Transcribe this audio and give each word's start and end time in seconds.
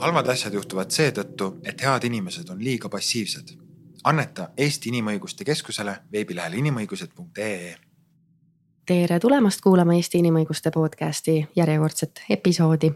halvad 0.00 0.28
asjad 0.32 0.54
juhtuvad 0.54 0.90
seetõttu, 0.90 1.50
et 1.64 1.82
head 1.84 2.04
inimesed 2.08 2.48
on 2.50 2.64
liiga 2.64 2.88
passiivsed. 2.88 3.56
anneta 4.04 4.48
Eesti 4.56 4.88
Inimõiguste 4.88 5.44
Keskusele 5.44 5.96
veebilehel 6.12 6.54
inimõigused.ee. 6.56 7.74
tere 8.86 9.18
tulemast 9.20 9.60
kuulama 9.60 9.94
Eesti 9.94 10.18
Inimõiguste 10.18 10.70
podcasti 10.70 11.48
järjekordset 11.56 12.22
episoodi. 12.30 12.92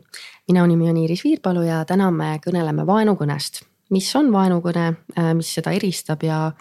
minu 0.48 0.66
nimi 0.66 0.88
on 0.90 0.96
Iiris 0.96 1.24
Viirpalu 1.24 1.62
ja 1.62 1.84
täna 1.84 2.10
me 2.10 2.40
kõneleme 2.46 2.86
vaenukõnest. 2.86 3.62
mis 3.90 4.16
on 4.16 4.32
vaenukõne, 4.32 4.94
mis 5.34 5.54
seda 5.54 5.70
eristab 5.70 6.22
ja 6.22 6.52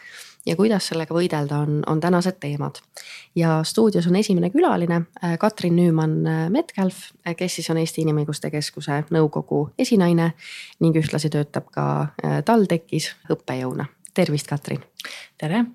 ja 0.46 0.56
kuidas 0.56 0.88
sellega 0.90 1.16
võidelda, 1.16 1.62
on, 1.64 1.82
on 1.88 2.00
tänased 2.04 2.38
teemad. 2.40 2.82
ja 3.36 3.62
stuudios 3.64 4.08
on 4.08 4.16
esimene 4.16 4.50
külaline 4.50 5.02
äh, 5.24 5.38
Katrin 5.40 5.76
Nüümann-Metcalf, 5.76 6.96
äh, 6.96 7.32
äh, 7.32 7.36
kes 7.36 7.56
siis 7.56 7.70
on 7.70 7.78
Eesti 7.78 8.04
Inimõiguste 8.04 8.52
Keskuse 8.52 9.04
nõukogu 9.12 9.70
esinaine 9.80 10.34
ning 10.80 10.98
ühtlasi 11.00 11.32
töötab 11.34 11.72
ka 11.72 12.08
TalTechis 12.46 13.14
õppejõuna. 13.32 13.86
tervist, 14.14 14.48
Katrin. 14.48 14.84
tere 15.38 15.66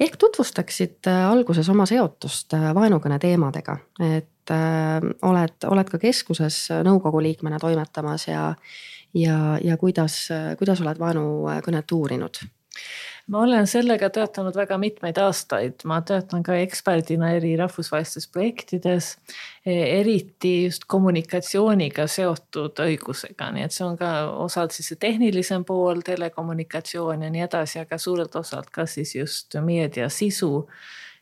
ehk 0.00 0.16
tutvustaksid 0.16 1.06
alguses 1.06 1.68
oma 1.68 1.86
seotust 1.86 2.52
vaenukõne 2.74 3.18
teemadega, 3.18 3.76
et 4.00 4.50
oled, 5.22 5.54
oled 5.70 5.90
ka 5.90 5.98
keskuses 5.98 6.68
nõukogu 6.82 7.22
liikmena 7.22 7.58
toimetamas 7.62 8.26
ja, 8.26 8.54
ja, 9.14 9.36
ja 9.62 9.76
kuidas, 9.76 10.26
kuidas 10.58 10.82
oled 10.82 10.98
vaenukõnet 10.98 11.92
uurinud? 11.92 12.42
Ma 13.30 13.42
olen 13.46 13.66
sellega 13.70 14.08
töötanud 14.12 14.56
väga 14.56 14.78
mitmeid 14.80 15.18
aastaid, 15.22 15.84
ma 15.88 16.00
töötan 16.06 16.42
ka 16.46 16.56
eksperdina 16.62 17.32
eri 17.36 17.54
rahvusvahelistes 17.60 18.26
projektides, 18.32 19.12
e, 19.66 19.76
eriti 20.00 20.54
just 20.64 20.86
kommunikatsiooniga 20.90 22.06
seotud 22.10 22.82
õigusega, 22.86 23.52
nii 23.54 23.66
et 23.68 23.76
see 23.76 23.86
on 23.86 23.98
ka 24.00 24.12
osalt 24.44 24.74
siis 24.76 24.92
see 24.92 25.02
tehnilisem 25.02 25.66
pool, 25.68 26.02
telekommunikatsioon 26.06 27.22
ja 27.26 27.30
nii 27.32 27.46
edasi, 27.46 27.82
aga 27.84 27.98
suurelt 27.98 28.36
osalt 28.42 28.72
ka 28.74 28.86
siis 28.90 29.14
just 29.16 29.58
meedia 29.62 30.10
sisu 30.10 30.66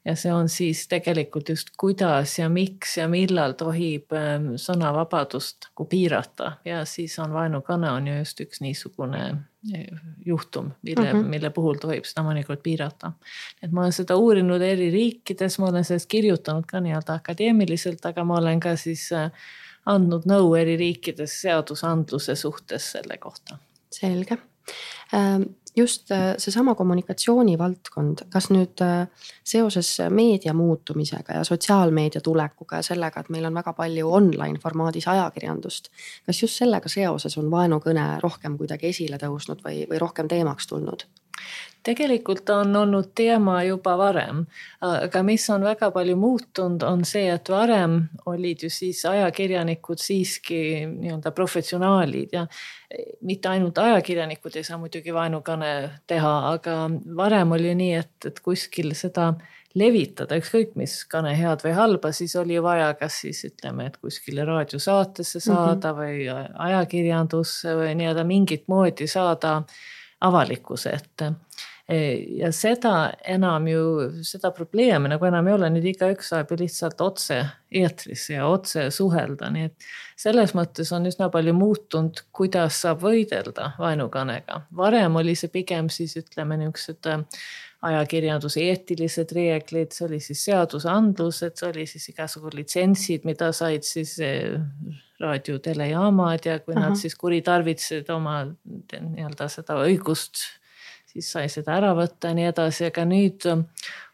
ja 0.05 0.15
see 0.17 0.33
on 0.33 0.49
siis 0.49 0.87
tegelikult 0.89 1.49
just 1.49 1.71
kuidas 1.79 2.39
ja 2.39 2.49
miks 2.49 2.97
ja 2.97 3.09
millal 3.09 3.53
tohib 3.59 4.13
ähm, 4.17 4.55
sõnavabadust 4.61 5.69
nagu 5.69 5.87
piirata 5.91 6.53
ja 6.65 6.85
siis 6.89 7.19
on 7.21 7.35
vaenukõne 7.37 7.91
on 7.93 8.09
ju 8.09 8.17
just 8.19 8.41
üks 8.41 8.63
niisugune 8.65 9.23
äh, 9.29 9.87
juhtum, 10.27 10.73
mille 10.83 11.13
mm, 11.13 11.19
-hmm. 11.19 11.33
mille 11.37 11.51
puhul 11.51 11.81
tohib 11.81 12.09
seda 12.09 12.25
mõnikord 12.25 12.63
piirata. 12.63 13.13
et 13.63 13.73
ma 13.73 13.81
olen 13.81 13.93
seda 13.93 14.17
uurinud 14.17 14.63
eri 14.63 14.91
riikides, 14.91 15.59
ma 15.59 15.69
olen 15.69 15.85
sellest 15.85 16.09
kirjutanud 16.09 16.67
ka 16.67 16.81
nii-öelda 16.81 17.21
akadeemiliselt, 17.21 18.07
aga 18.07 18.25
ma 18.25 18.39
olen 18.39 18.61
ka 18.61 18.77
siis 18.77 19.13
äh, 19.13 19.31
andnud 19.87 20.25
nõu 20.29 20.55
eri 20.57 20.77
riikides 20.77 21.41
seadusandluse 21.41 22.37
suhtes 22.37 22.93
selle 22.93 23.19
kohta. 23.19 23.59
selge 23.91 24.39
ähm, 25.15 25.43
just 25.77 26.11
äh, 26.11 26.35
seesama 26.39 26.75
kommunikatsiooni 26.75 27.59
valdkond, 27.59 28.25
kas 28.31 28.51
nüüd 28.51 28.83
äh, 28.85 29.07
seoses 29.45 29.93
meedia 30.11 30.55
muutumisega 30.55 31.39
ja 31.39 31.45
sotsiaalmeedia 31.45 32.21
tulekuga 32.21 32.81
ja 32.81 32.87
sellega, 32.87 33.21
et 33.21 33.31
meil 33.31 33.49
on 33.49 33.55
väga 33.55 33.73
palju 33.79 34.13
online 34.13 34.59
formaadis 34.63 35.09
ajakirjandust. 35.09 35.91
kas 36.27 36.43
just 36.43 36.59
sellega 36.59 36.89
seoses 36.89 37.39
on 37.39 37.51
vaenukõne 37.51 38.07
rohkem 38.23 38.59
kuidagi 38.59 38.91
esile 38.95 39.19
tõusnud 39.19 39.65
või, 39.65 39.85
või 39.91 39.99
rohkem 39.99 40.29
teemaks 40.29 40.67
tulnud? 40.67 41.07
Tegelikult 41.83 42.51
on 42.51 42.77
olnud 42.77 43.13
teema 43.17 43.63
juba 43.65 43.95
varem, 43.99 44.43
aga 44.85 45.23
mis 45.25 45.47
on 45.53 45.65
väga 45.65 45.91
palju 45.95 46.17
muutunud, 46.21 46.83
on 46.85 47.05
see, 47.09 47.27
et 47.33 47.49
varem 47.49 48.03
olid 48.29 48.67
ju 48.67 48.71
siis 48.73 49.01
ajakirjanikud 49.09 50.01
siiski 50.03 50.61
nii-öelda 50.91 51.33
professionaalid 51.37 52.37
ja 52.37 52.45
mitte 53.25 53.49
ainult 53.49 53.79
ajakirjanikud 53.79 54.59
ei 54.59 54.67
saa 54.67 54.79
muidugi 54.81 55.15
vaenukõne 55.15 55.73
teha, 56.11 56.35
aga 56.51 56.77
varem 57.17 57.57
oli 57.57 57.73
nii, 57.79 57.95
et, 58.03 58.29
et 58.29 58.43
kuskil 58.45 58.93
seda 58.99 59.33
levitada, 59.79 60.35
ükskõik 60.41 60.75
mis 60.77 60.97
kõne 61.09 61.31
head 61.39 61.63
või 61.63 61.73
halba, 61.77 62.11
siis 62.13 62.35
oli 62.37 62.59
vaja, 62.63 62.91
kas 62.99 63.21
siis 63.23 63.45
ütleme, 63.47 63.87
et 63.87 63.97
kuskile 64.03 64.45
raadiosaatesse 64.45 65.41
saada 65.41 65.93
mm 65.93 65.99
-hmm. 65.99 66.03
või 66.03 66.59
ajakirjandusse 66.67 67.77
või 67.79 67.95
nii-öelda 68.01 68.27
mingit 68.27 68.67
moodi 68.69 69.07
saada 69.07 69.61
avalikkuse 70.21 70.97
ette. 70.97 71.33
Ja 72.39 72.53
seda 72.55 73.11
enam 73.27 73.65
ju, 73.67 73.81
seda 74.23 74.53
probleemi 74.55 75.11
nagu 75.11 75.27
enam 75.27 75.49
ei 75.49 75.55
ole, 75.57 75.71
nüüd 75.75 75.89
igaüks 75.91 76.29
saab 76.31 76.53
ju 76.53 76.61
lihtsalt 76.61 77.01
otse 77.03 77.41
eetrisse 77.67 78.37
ja 78.37 78.45
otse 78.47 78.85
suhelda, 78.95 79.49
nii 79.51 79.65
et 79.67 79.89
selles 80.21 80.55
mõttes 80.55 80.93
on 80.95 81.11
üsna 81.11 81.27
palju 81.35 81.57
muutunud, 81.59 82.23
kuidas 82.31 82.79
saab 82.85 83.03
võidelda 83.03 83.73
vaenukõnega. 83.81 84.61
varem 84.77 85.19
oli 85.19 85.35
see 85.35 85.51
pigem 85.51 85.91
siis 85.91 86.15
ütleme 86.21 86.61
niisugused 86.61 87.11
äh, 87.11 87.27
ajakirjanduse 87.91 88.63
eetilised 88.71 89.33
reeglid, 89.37 89.95
see 89.95 90.07
oli 90.07 90.21
siis 90.23 90.45
seadusandlused, 90.49 91.57
see 91.57 91.69
oli 91.71 91.87
siis 91.89 92.11
igasugu 92.13 92.53
litsentsid, 92.55 93.25
mida 93.29 93.51
said 93.57 93.87
siis 93.89 94.19
äh, 95.21 95.27
raadio, 95.27 95.59
telejaamad 95.59 96.47
ja 96.47 96.59
kui 96.65 96.75
Aha. 96.77 96.89
nad 96.89 96.97
siis 97.01 97.15
kuritarvitasid 97.21 98.09
oma 98.11 98.43
nii-öelda 98.65 99.49
seda 99.53 99.77
õigust 99.85 100.47
siis 101.13 101.31
sai 101.33 101.49
seda 101.51 101.77
ära 101.79 101.91
võtta 101.97 102.31
ja 102.31 102.39
nii 102.39 102.49
edasi, 102.51 102.87
aga 102.91 103.05
nüüd 103.09 103.47
on 103.51 103.65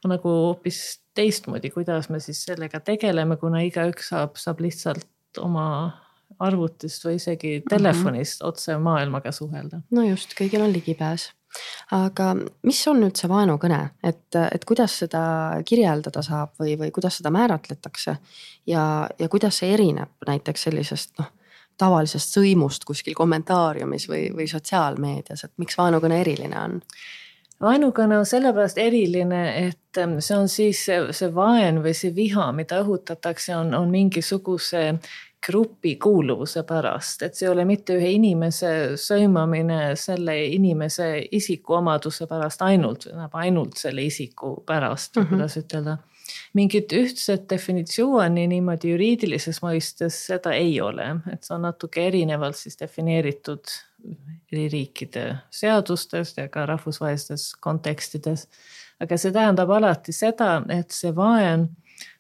nagu 0.08 0.32
hoopis 0.46 1.00
teistmoodi, 1.16 1.70
kuidas 1.74 2.10
me 2.12 2.20
siis 2.24 2.42
sellega 2.46 2.80
tegeleme, 2.84 3.38
kuna 3.40 3.62
igaüks 3.66 4.12
saab, 4.12 4.36
saab 4.40 4.60
lihtsalt 4.64 5.40
oma 5.42 5.66
arvutist 6.42 7.04
või 7.06 7.16
isegi 7.20 7.62
telefonist 7.68 8.40
mm 8.40 8.44
-hmm. 8.44 8.48
otse 8.48 8.78
maailmaga 8.78 9.32
suhelda. 9.32 9.80
no 9.90 10.02
just, 10.02 10.34
kõigil 10.40 10.64
on 10.64 10.72
ligipääs. 10.72 11.30
Aga 11.96 12.32
mis 12.66 12.82
on 12.90 13.00
nüüd 13.04 13.16
see 13.18 13.30
vaenukõne, 13.30 13.80
et, 14.04 14.36
et 14.36 14.64
kuidas 14.68 14.98
seda 15.04 15.22
kirjeldada 15.66 16.22
saab 16.22 16.54
või, 16.60 16.76
või 16.80 16.90
kuidas 16.94 17.20
seda 17.20 17.32
määratletakse? 17.34 18.16
Ja, 18.66 19.08
ja 19.18 19.28
kuidas 19.28 19.62
see 19.62 19.72
erineb 19.74 20.26
näiteks 20.26 20.68
sellisest 20.68 21.18
noh 21.20 21.32
tavalisest 21.76 22.32
sõimust 22.32 22.86
kuskil 22.88 23.12
kommentaariumis 23.12 24.08
või, 24.08 24.22
või 24.32 24.46
sotsiaalmeedias, 24.48 25.44
et 25.44 25.52
miks 25.60 25.76
vaenukõne 25.76 26.22
eriline 26.22 26.56
on? 26.56 26.80
vaenukõne 27.60 28.18
on 28.18 28.26
sellepärast 28.28 28.78
eriline, 28.78 29.68
et 29.68 30.00
ähm, 30.00 30.18
see 30.20 30.36
on 30.36 30.48
siis 30.52 30.82
see, 30.88 30.98
see 31.16 31.30
vaen 31.34 31.80
või 31.84 31.94
see 31.96 32.12
viha, 32.14 32.50
mida 32.52 32.82
õhutatakse, 32.82 33.54
on, 33.56 33.72
on 33.74 33.88
mingisuguse 33.88 34.82
grupi 35.46 35.94
kuuluvuse 36.02 36.62
pärast, 36.66 37.22
et 37.22 37.38
see 37.38 37.46
ei 37.46 37.52
ole 37.52 37.64
mitte 37.68 37.94
ühe 37.98 38.10
inimese 38.16 38.72
sõimamine 38.98 39.94
selle 39.98 40.34
inimese 40.50 41.10
isikuomaduse 41.38 42.26
pärast 42.30 42.64
ainult, 42.66 43.06
ainult 43.32 43.78
selle 43.78 44.04
isiku 44.06 44.56
pärast 44.66 45.16
mm, 45.16 45.22
-hmm. 45.22 45.28
kuidas 45.34 45.56
ütelda 45.62 45.98
mingit 46.54 46.92
ühtset 46.92 47.44
definitsiooni 47.50 48.46
niimoodi 48.50 48.90
juriidilises 48.90 49.60
mõistes 49.62 50.18
seda 50.30 50.54
ei 50.58 50.80
ole, 50.80 51.08
et 51.32 51.44
see 51.44 51.54
on 51.54 51.66
natuke 51.68 52.06
erinevalt 52.08 52.58
siis 52.58 52.78
defineeritud 52.80 53.74
eri 54.52 54.68
riikide 54.72 55.24
seadustes 55.50 56.36
ja 56.36 56.48
ka 56.48 56.66
rahvusvahelistes 56.66 57.54
kontekstides. 57.60 58.48
aga 59.00 59.16
see 59.20 59.32
tähendab 59.32 59.70
alati 59.70 60.12
seda, 60.12 60.62
et 60.72 60.90
see 60.90 61.12
vaen 61.16 61.68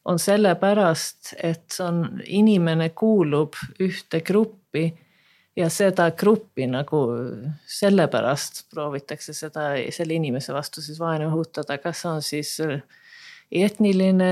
on 0.06 0.20
sellepärast, 0.22 1.34
et 1.42 1.80
on, 1.82 2.20
inimene 2.24 2.90
kuulub 2.94 3.58
ühte 3.82 4.20
gruppi 4.26 4.86
ja 5.56 5.68
seda 5.72 6.10
gruppi 6.14 6.68
nagu 6.70 7.00
sellepärast 7.66 8.66
proovitakse 8.70 9.34
seda, 9.34 9.72
selle 9.94 10.14
inimese 10.18 10.54
vastu 10.54 10.84
siis 10.84 11.00
vaenu 11.00 11.30
õhutada, 11.32 11.78
kas 11.82 12.04
on 12.06 12.22
siis 12.22 12.58
etniline 13.52 14.30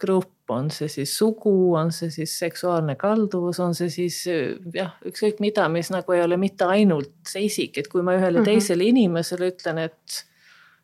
grupp, 0.00 0.34
on 0.50 0.70
see 0.74 0.88
siis 0.90 1.12
sugu, 1.16 1.74
on 1.78 1.92
see 1.94 2.10
siis 2.12 2.32
seksuaalne 2.40 2.96
kalduvus, 2.98 3.60
on 3.62 3.76
see 3.76 3.90
siis 3.92 4.22
jah, 4.74 4.96
ükskõik 5.06 5.38
mida, 5.42 5.68
mis 5.72 5.92
nagu 5.94 6.16
ei 6.16 6.24
ole 6.24 6.40
mitte 6.40 6.66
ainult 6.66 7.12
see 7.28 7.46
isik, 7.46 7.78
et 7.78 7.92
kui 7.92 8.02
ma 8.02 8.16
ühele 8.18 8.40
mm 8.40 8.42
-hmm. 8.42 8.50
teisele 8.50 8.88
inimesele 8.90 9.52
ütlen, 9.52 9.84
et 9.86 10.24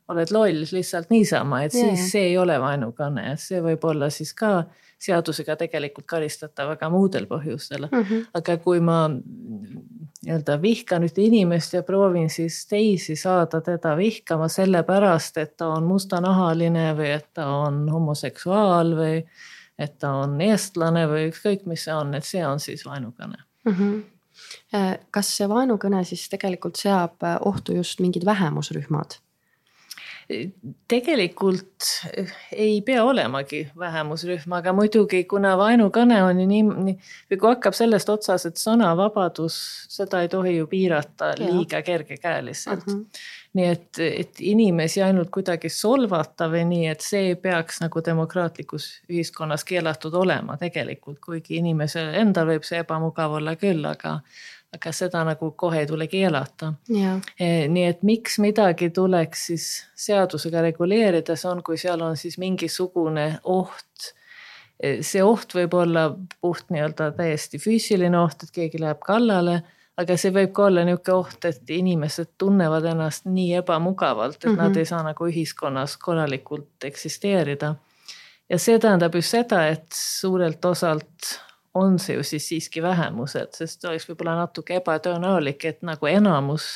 oled 0.09 0.33
loll 0.35 0.65
lihtsalt 0.73 1.11
niisama, 1.11 1.63
et 1.67 1.75
yeah. 1.75 1.95
siis 1.95 2.13
see 2.13 2.29
ei 2.31 2.39
ole 2.39 2.59
vaenukõne, 2.63 3.33
see 3.41 3.61
võib 3.65 3.85
olla 3.91 4.11
siis 4.11 4.33
ka 4.37 4.65
seadusega 5.03 5.59
tegelikult 5.61 6.07
karistatav 6.09 6.71
väga 6.73 6.89
muudel 6.93 7.27
põhjustel 7.29 7.89
mm. 7.91 8.03
-hmm. 8.03 8.29
aga 8.39 8.57
kui 8.65 8.81
ma 8.81 9.01
nii-öelda 9.11 10.57
vihkan 10.63 11.05
ühte 11.05 11.23
inimest 11.23 11.77
ja 11.77 11.83
proovin 11.83 12.31
siis 12.31 12.63
teisi 12.67 13.17
saada 13.17 13.61
teda 13.61 13.97
vihkama 13.97 14.49
sellepärast, 14.49 15.37
et 15.37 15.57
ta 15.57 15.69
on 15.75 15.85
mustanahaline 15.85 16.89
või 16.97 17.13
et 17.19 17.29
ta 17.35 17.47
on 17.67 17.85
homoseksuaal 17.93 18.97
või 18.97 19.21
et 19.79 19.99
ta 19.99 20.15
on 20.25 20.41
eestlane 20.41 21.05
või 21.07 21.29
ükskõik, 21.29 21.67
mis 21.67 21.85
see 21.85 21.95
on, 21.95 22.15
et 22.15 22.25
see 22.25 22.47
on 22.47 22.61
siis 22.61 22.87
vaenukõne 22.87 23.43
mm. 23.65 23.73
-hmm 23.73 24.05
kas 25.11 25.31
see 25.37 25.47
vaenukõne 25.49 26.03
siis 26.05 26.29
tegelikult 26.29 26.77
seab 26.77 27.25
ohtu 27.41 27.73
just 27.73 28.01
mingid 28.05 28.25
vähemusrühmad? 28.25 29.17
Tegelikult 30.89 31.85
ei 32.53 32.81
pea 32.83 33.05
olemagi 33.05 33.61
vähemusrühm, 33.79 34.53
aga 34.59 34.73
muidugi 34.75 35.23
kuna 35.31 35.53
vaenukõne 35.59 36.19
on 36.27 36.41
ju 36.43 36.47
nii, 36.51 36.63
nii 36.89 36.95
või 37.31 37.39
kui 37.39 37.51
hakkab 37.53 37.77
sellest 37.79 38.11
otsas, 38.11 38.47
et 38.49 38.59
sõnavabadus, 38.59 39.57
seda 39.93 40.25
ei 40.25 40.31
tohi 40.33 40.57
ju 40.57 40.67
piirata 40.71 41.33
liiga 41.39 41.83
kergekäeliselt 41.87 42.87
mm. 42.87 42.97
-hmm. 42.97 43.23
nii 43.61 43.69
et, 43.71 44.03
et 44.07 44.43
inimesi 44.43 45.03
ainult 45.07 45.31
kuidagi 45.31 45.71
solvata 45.71 46.51
või 46.51 46.65
nii, 46.73 46.91
et 46.91 47.07
see 47.07 47.37
peaks 47.39 47.81
nagu 47.85 48.03
demokraatlikus 48.11 48.91
ühiskonnas 49.11 49.65
keelatud 49.65 50.15
olema 50.15 50.59
tegelikult, 50.59 51.21
kuigi 51.21 51.63
inimesel 51.63 52.15
endal 52.15 52.51
võib 52.51 52.67
see 52.67 52.83
ebamugav 52.83 53.39
olla 53.39 53.55
küll, 53.57 53.85
aga 53.87 54.19
aga 54.75 54.93
seda 54.93 55.23
nagu 55.27 55.51
kohe 55.59 55.81
ei 55.83 55.87
tule 55.89 56.07
keelata. 56.11 56.73
E, 57.39 57.67
nii 57.73 57.87
et 57.89 58.03
miks 58.07 58.39
midagi 58.43 58.91
tuleks 58.95 59.47
siis 59.51 59.69
seadusega 60.07 60.65
reguleerida, 60.69 61.37
see 61.39 61.51
on, 61.51 61.63
kui 61.67 61.79
seal 61.81 62.03
on 62.05 62.19
siis 62.19 62.39
mingisugune 62.43 63.29
oht. 63.53 64.11
E, 64.81 64.99
see 65.07 65.23
oht 65.25 65.55
võib 65.57 65.77
olla 65.79 66.09
puht 66.41 66.69
nii-öelda 66.75 67.13
täiesti 67.17 67.61
füüsiline 67.63 68.19
oht, 68.21 68.45
et 68.45 68.53
keegi 68.55 68.83
läheb 68.83 69.01
kallale, 69.07 69.61
aga 69.97 70.19
see 70.21 70.35
võib 70.35 70.53
ka 70.57 70.69
olla 70.69 70.85
niisugune 70.85 71.17
oht, 71.23 71.49
et 71.49 71.75
inimesed 71.79 72.35
tunnevad 72.39 72.91
ennast 72.93 73.31
nii 73.31 73.57
ebamugavalt, 73.63 74.37
et 74.37 74.45
mm 74.45 74.53
-hmm. 74.53 74.63
nad 74.63 74.71
mhm. 74.71 74.79
ei 74.79 74.93
saa 74.93 75.03
nagu 75.03 75.31
ühiskonnas 75.31 75.97
korralikult 75.97 76.85
eksisteerida. 76.85 77.75
ja 78.51 78.59
see 78.59 78.79
tähendab 78.79 79.15
just 79.15 79.31
seda, 79.31 79.67
et 79.69 79.87
suurelt 79.95 80.65
osalt 80.65 81.41
on 81.77 81.99
see 82.03 82.17
ju 82.17 82.25
siis 82.27 82.49
siiski 82.49 82.83
vähemused, 82.83 83.55
sest 83.59 83.85
oleks 83.85 84.09
võib-olla 84.09 84.37
natuke 84.43 84.79
ebatõenäolik, 84.81 85.65
et 85.69 85.83
nagu 85.87 86.09
enamus 86.11 86.69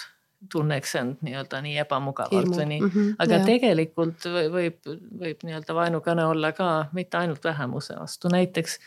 tunneks 0.53 0.95
end 0.97 1.25
nii-öelda 1.25 1.61
nii 1.65 1.77
ebamugavalt 1.83 2.55
või 2.57 2.67
nii. 2.71 2.81
Mm, 2.81 2.91
-hmm, 2.95 3.17
aga 3.21 3.39
jah. 3.41 3.47
tegelikult 3.47 4.25
võib, 4.55 4.79
võib 5.21 5.45
nii-öelda 5.45 5.77
vaenukõne 5.77 6.25
olla 6.25 6.53
ka 6.57 6.71
mitte 6.97 7.21
ainult 7.21 7.45
vähemuse 7.45 7.97
vastu, 7.99 8.33
näiteks 8.33 8.79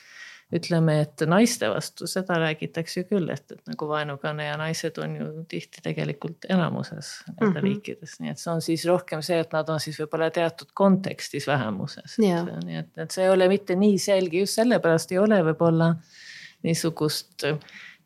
ütleme, 0.54 1.00
et 1.02 1.24
naiste 1.30 1.70
vastu, 1.72 2.08
seda 2.10 2.38
räägitakse 2.42 3.02
ju 3.02 3.08
küll, 3.10 3.30
et, 3.34 3.46
et 3.52 3.72
nagu 3.72 3.88
vaenukõne 3.90 4.46
ja 4.46 4.58
naised 4.60 4.98
on 5.02 5.16
ju 5.18 5.30
tihti 5.50 5.82
tegelikult 5.86 6.46
enamuses 6.50 7.14
nende 7.28 7.46
mm 7.46 7.54
-hmm. 7.54 7.64
riikides, 7.68 8.20
nii 8.20 8.34
et 8.34 8.42
see 8.42 8.52
on 8.54 8.62
siis 8.62 8.86
rohkem 8.86 9.22
see, 9.22 9.40
et 9.40 9.54
nad 9.54 9.70
on 9.70 9.80
siis 9.80 9.98
võib-olla 10.02 10.30
teatud 10.32 10.74
kontekstis 10.74 11.48
vähemuses. 11.48 12.18
nii 12.66 12.78
et, 12.84 12.92
et 12.98 13.12
see 13.12 13.26
ei 13.26 13.30
ole 13.30 13.48
mitte 13.48 13.76
nii 13.76 13.98
selge, 13.98 14.40
just 14.40 14.60
sellepärast 14.60 15.12
ei 15.12 15.18
ole 15.18 15.42
võib-olla 15.44 15.96
niisugust 16.64 17.48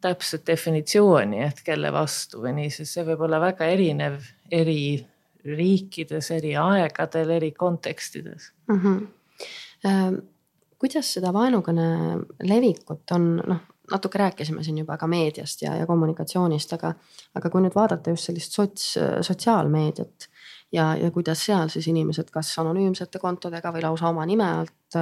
täpset 0.01 0.47
definitsiooni, 0.47 1.43
et 1.43 1.61
kelle 1.65 1.91
vastu 1.93 2.41
või 2.41 2.53
nii, 2.61 2.69
sest 2.69 2.93
see 2.93 3.05
võib 3.05 3.21
olla 3.27 3.39
väga 3.41 3.65
erinev 3.65 4.21
eri 4.51 5.05
riikides, 5.47 6.31
eri 6.31 6.55
aegadel, 6.55 7.29
eri 7.29 7.51
kontekstides 7.51 8.51
mm. 8.67 8.81
-hmm. 8.81 9.07
Ähm 9.85 10.15
kuidas 10.79 11.13
seda 11.17 11.33
vaenukõne 11.33 11.87
levikut 12.45 13.15
on, 13.15 13.27
noh, 13.41 13.65
natuke 13.91 14.19
rääkisime 14.19 14.63
siin 14.63 14.77
juba 14.83 14.97
ka 14.97 15.07
meediast 15.07 15.61
ja, 15.61 15.75
ja 15.79 15.85
kommunikatsioonist, 15.87 16.73
aga, 16.75 16.93
aga 17.35 17.49
kui 17.49 17.63
nüüd 17.63 17.75
vaadata 17.75 18.11
just 18.13 18.29
sellist 18.29 18.57
sots, 18.57 18.89
sotsiaalmeediat 19.27 20.27
ja, 20.71 20.89
ja 20.99 21.11
kuidas 21.11 21.45
seal 21.45 21.71
siis 21.71 21.87
inimesed, 21.87 22.29
kas 22.33 22.51
anonüümsete 22.59 23.19
kontodega 23.23 23.71
või 23.75 23.85
lausa 23.85 24.09
oma 24.09 24.25
nime 24.27 24.47
alt 24.47 24.97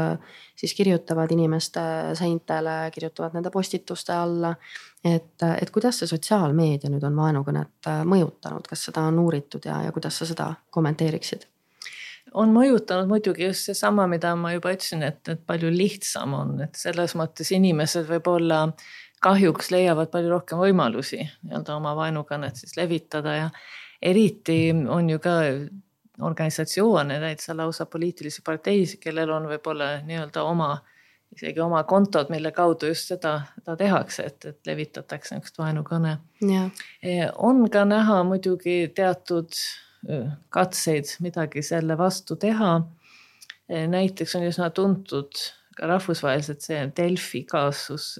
siis 0.57 0.73
kirjutavad 0.77 1.31
inimeste 1.31 1.81
seintele, 2.17 2.91
kirjutavad 2.93 3.33
nende 3.37 3.51
postituste 3.53 4.13
alla. 4.13 4.55
et, 5.03 5.41
et 5.61 5.71
kuidas 5.71 5.99
see 6.01 6.09
sotsiaalmeedia 6.09 6.89
nüüd 6.89 7.03
on 7.05 7.17
vaenukõnet 7.17 7.91
mõjutanud, 8.05 8.69
kas 8.69 8.87
seda 8.89 9.05
on 9.09 9.19
uuritud 9.25 9.65
ja, 9.65 9.81
ja 9.85 9.91
kuidas 9.91 10.21
sa 10.21 10.29
seda 10.29 10.53
kommenteeriksid? 10.69 11.49
On 12.35 12.51
mõjutanud 12.55 13.09
muidugi 13.09 13.47
just 13.47 13.69
seesama, 13.69 14.07
mida 14.11 14.33
ma 14.39 14.51
juba 14.55 14.73
ütlesin, 14.75 15.05
et, 15.07 15.21
et 15.31 15.41
palju 15.47 15.71
lihtsam 15.71 16.35
on, 16.35 16.55
et 16.65 16.75
selles 16.79 17.15
mõttes 17.15 17.51
inimesed 17.55 18.07
võib-olla 18.09 18.65
kahjuks 19.23 19.71
leiavad 19.73 20.11
palju 20.13 20.33
rohkem 20.33 20.59
võimalusi 20.61 21.21
nii-öelda 21.23 21.77
oma 21.79 21.95
vaenukõnet 21.97 22.59
siis 22.59 22.75
levitada 22.77 23.35
ja 23.39 23.47
eriti 24.01 24.59
on 24.71 25.09
ju 25.09 25.21
ka 25.23 25.37
organisatsioone, 26.21 27.19
täitsa 27.19 27.55
lausa 27.57 27.85
poliitilisi 27.85 28.43
parteisid, 28.45 29.01
kellel 29.03 29.31
on 29.35 29.47
võib-olla 29.49 29.89
nii-öelda 30.05 30.43
oma, 30.47 30.69
isegi 31.35 31.59
oma 31.63 31.83
kontod, 31.87 32.29
mille 32.31 32.51
kaudu 32.55 32.91
just 32.91 33.11
seda, 33.11 33.39
seda 33.59 33.75
tehakse, 33.79 34.27
et, 34.29 34.51
et 34.51 34.69
levitatakse 34.71 35.35
niisugust 35.35 35.59
vaenukõne. 35.59 36.17
on 37.37 37.65
ka 37.71 37.85
näha 37.85 38.21
muidugi 38.27 38.77
teatud 38.95 39.51
katseid 40.49 41.15
midagi 41.25 41.63
selle 41.65 41.97
vastu 41.97 42.35
teha. 42.35 42.81
näiteks 43.67 44.35
on 44.35 44.43
üsna 44.45 44.69
tuntud 44.69 45.39
ka 45.75 45.87
rahvusvaheliselt 45.89 46.61
see 46.61 46.83
Delfi 46.97 47.43
kaasus, 47.49 48.19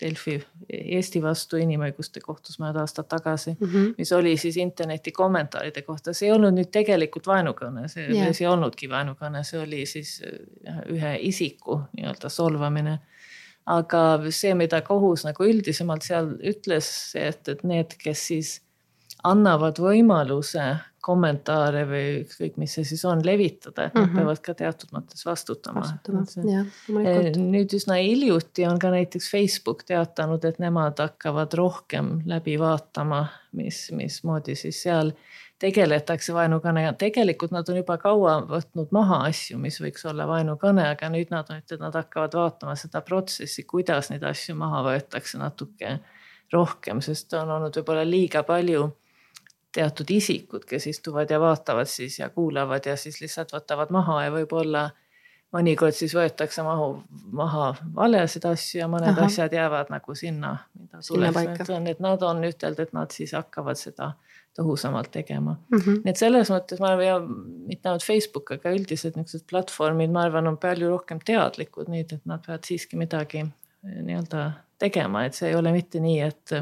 Delfi 0.00 0.34
Eesti 0.68 1.22
vastu 1.22 1.56
inimõiguste 1.60 2.20
kohtus 2.20 2.58
mõned 2.60 2.76
aastad 2.80 3.08
tagasi 3.08 3.54
mm, 3.54 3.66
-hmm. 3.66 3.94
mis 3.98 4.12
oli 4.12 4.36
siis 4.36 4.56
interneti 4.56 5.12
kommentaaride 5.12 5.82
kohta, 5.82 6.12
see 6.12 6.28
ei 6.28 6.32
olnud 6.34 6.56
nüüd 6.56 6.70
tegelikult 6.72 7.26
vaenukõne, 7.26 7.88
see 7.88 8.06
yeah., 8.08 8.32
see 8.32 8.44
ei 8.44 8.50
olnudki 8.50 8.88
vaenukõne, 8.90 9.44
see 9.44 9.60
oli 9.60 9.86
siis 9.86 10.20
ühe 10.88 11.16
isiku 11.20 11.80
nii-öelda 11.96 12.28
solvamine 12.28 12.98
aga 13.66 14.02
see, 14.30 14.52
mida 14.54 14.80
kohus 14.84 15.24
nagu 15.24 15.46
üldisemalt 15.48 16.04
seal 16.04 16.34
ütles, 16.44 16.88
et, 17.16 17.48
et 17.48 17.64
need, 17.64 17.96
kes 18.00 18.26
siis 18.28 18.54
annavad 19.24 19.78
võimaluse 19.80 20.74
kommentaare 21.04 21.82
või 21.88 22.04
ükskõik, 22.22 22.56
mis 22.60 22.74
see 22.78 22.86
siis 22.88 23.02
on, 23.08 23.20
levitada, 23.26 23.88
et 23.88 23.94
nad 23.94 24.06
mm 24.06 24.08
-hmm. 24.08 24.20
peavad 24.20 24.40
ka 24.44 24.54
teatud 24.56 24.92
mõttes 24.96 25.26
vastutama. 25.26 25.84
Eh, 26.08 27.30
nüüd 27.36 27.74
üsna 27.76 27.98
hiljuti 28.00 28.64
on 28.66 28.78
ka 28.80 28.90
näiteks 28.94 29.28
Facebook 29.30 29.84
teatanud, 29.84 30.44
et 30.44 30.58
nemad 30.58 30.98
hakkavad 30.98 31.52
rohkem 31.60 32.22
läbi 32.24 32.56
vaatama, 32.60 33.26
mis, 33.52 33.90
mismoodi 33.92 34.56
siis 34.56 34.82
seal 34.82 35.12
tegeletakse 35.58 36.34
vaenukõne 36.34 36.82
ja 36.82 36.92
tegelikult 36.92 37.52
nad 37.52 37.68
on 37.68 37.76
juba 37.76 37.98
kaua 37.98 38.40
võtnud 38.48 38.90
maha 38.90 39.22
asju, 39.28 39.58
mis 39.58 39.80
võiks 39.80 40.08
olla 40.08 40.26
vaenukõne, 40.28 40.88
aga 40.88 41.08
nüüd 41.12 41.30
nad 41.30 41.50
on, 41.50 41.60
et 41.60 41.80
nad 41.80 41.94
hakkavad 41.94 42.34
vaatama 42.34 42.74
seda 42.80 43.00
protsessi, 43.00 43.62
kuidas 43.62 44.10
neid 44.10 44.22
asju 44.22 44.56
maha 44.56 44.82
võetakse 44.88 45.38
natuke 45.38 45.98
rohkem, 46.52 47.00
sest 47.00 47.32
on 47.34 47.50
olnud 47.50 47.76
võib-olla 47.76 48.04
liiga 48.08 48.42
palju 48.42 48.88
teatud 49.74 50.10
isikud, 50.10 50.64
kes 50.68 50.86
istuvad 50.86 51.30
ja 51.30 51.40
vaatavad 51.42 51.90
siis 51.90 52.18
ja 52.18 52.28
kuulavad 52.30 52.86
ja 52.86 52.96
siis 52.96 53.20
lihtsalt 53.20 53.52
võtavad 53.56 53.90
maha 53.94 54.20
ja 54.24 54.34
võib-olla 54.34 54.90
mõnikord 55.54 55.94
siis 55.94 56.14
võetakse 56.16 56.64
mahu, 56.66 56.88
maha 57.34 57.72
valesid 57.94 58.46
asju 58.48 58.80
ja 58.80 58.88
mõned 58.90 59.12
Aha. 59.12 59.28
asjad 59.28 59.54
jäävad 59.54 59.90
nagu 59.92 60.16
sinna, 60.18 60.56
mida 60.78 61.02
tuleks, 61.06 61.70
et, 61.92 62.00
nad 62.02 62.22
on 62.26 62.42
ütelnud, 62.46 62.80
et 62.82 62.94
nad 62.96 63.14
siis 63.14 63.34
hakkavad 63.36 63.78
seda 63.78 64.12
tõhusamalt 64.54 65.10
tegema 65.14 65.56
mm. 65.56 65.78
-hmm. 65.78 66.00
nii 66.04 66.12
et 66.14 66.20
selles 66.20 66.50
mõttes 66.54 66.82
ma 66.82 66.92
arvan 66.92 67.06
ja 67.06 67.18
mitte 67.20 67.90
ainult 67.90 68.06
Facebook, 68.06 68.54
aga 68.54 68.74
üldiselt 68.74 69.18
niisugused 69.18 69.46
platvormid, 69.50 70.14
ma 70.14 70.26
arvan, 70.28 70.50
on 70.50 70.58
palju 70.62 70.90
rohkem 70.90 71.22
teadlikud 71.24 71.90
nüüd, 71.90 72.14
et 72.14 72.26
nad 72.30 72.42
peavad 72.46 72.66
siiski 72.66 72.98
midagi 73.00 73.42
eh, 73.42 74.00
nii-öelda 74.02 74.50
tegema, 74.78 75.24
et 75.26 75.38
see 75.38 75.50
ei 75.50 75.58
ole 75.58 75.74
mitte 75.74 76.02
nii, 76.02 76.20
et 76.20 76.58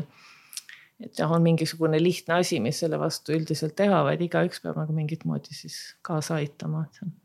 et 1.02 1.18
jah, 1.18 1.32
on 1.32 1.42
mingisugune 1.42 1.98
lihtne 2.02 2.38
asi, 2.40 2.60
mis 2.60 2.78
selle 2.84 2.98
vastu 3.00 3.34
üldiselt 3.36 3.76
teha, 3.78 4.02
vaid 4.06 4.22
igaüks 4.24 4.62
peab 4.64 4.78
nagu 4.82 4.94
mingit 4.96 5.26
moodi 5.28 5.54
siis 5.56 5.78
kaasa 6.06 6.38
aitama, 6.40 6.86
et 6.86 7.00
see 7.00 7.08
on 7.08 7.18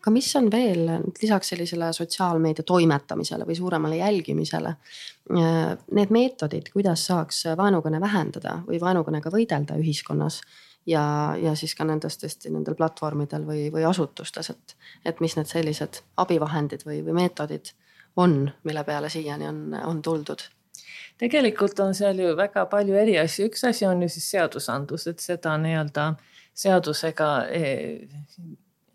aga 0.00 0.12
mis 0.14 0.28
on 0.38 0.48
veel 0.52 0.86
lisaks 1.20 1.52
sellisele 1.52 1.90
sotsiaalmeedia 1.92 2.64
toimetamisele 2.66 3.44
või 3.44 3.56
suuremale 3.58 3.98
jälgimisele, 4.00 4.72
need 5.28 6.14
meetodid, 6.16 6.70
kuidas 6.72 7.04
saaks 7.10 7.44
vaenukõne 7.60 8.00
vähendada 8.00 8.56
või 8.66 8.80
vaenukõnega 8.80 9.32
võidelda 9.34 9.76
ühiskonnas 9.80 10.40
ja, 10.88 11.02
ja 11.40 11.54
siis 11.54 11.74
ka 11.76 11.84
nendes 11.84 12.16
tõesti 12.20 12.52
nendel 12.52 12.78
platvormidel 12.78 13.44
või, 13.46 13.68
või 13.74 13.84
asutustes, 13.88 14.50
et, 14.54 14.76
et 15.04 15.20
mis 15.20 15.36
need 15.36 15.50
sellised 15.50 16.00
abivahendid 16.24 16.86
või, 16.88 17.02
või 17.04 17.20
meetodid 17.20 17.74
on, 18.16 18.46
mille 18.64 18.84
peale 18.88 19.12
siiani 19.12 19.48
on, 19.52 19.60
on 19.84 20.02
tuldud 20.02 20.48
tegelikult 21.20 21.80
on 21.84 21.94
seal 21.96 22.18
ju 22.22 22.32
väga 22.38 22.64
palju 22.70 22.96
eri 22.96 23.18
asju, 23.20 23.50
üks 23.50 23.64
asi 23.68 23.86
on 23.88 24.02
ju 24.04 24.08
siis 24.12 24.30
seadusandlus, 24.32 25.06
et 25.10 25.22
seda 25.24 25.56
nii-öelda 25.60 26.14
seadusega 26.56 27.30
eh, 27.56 28.08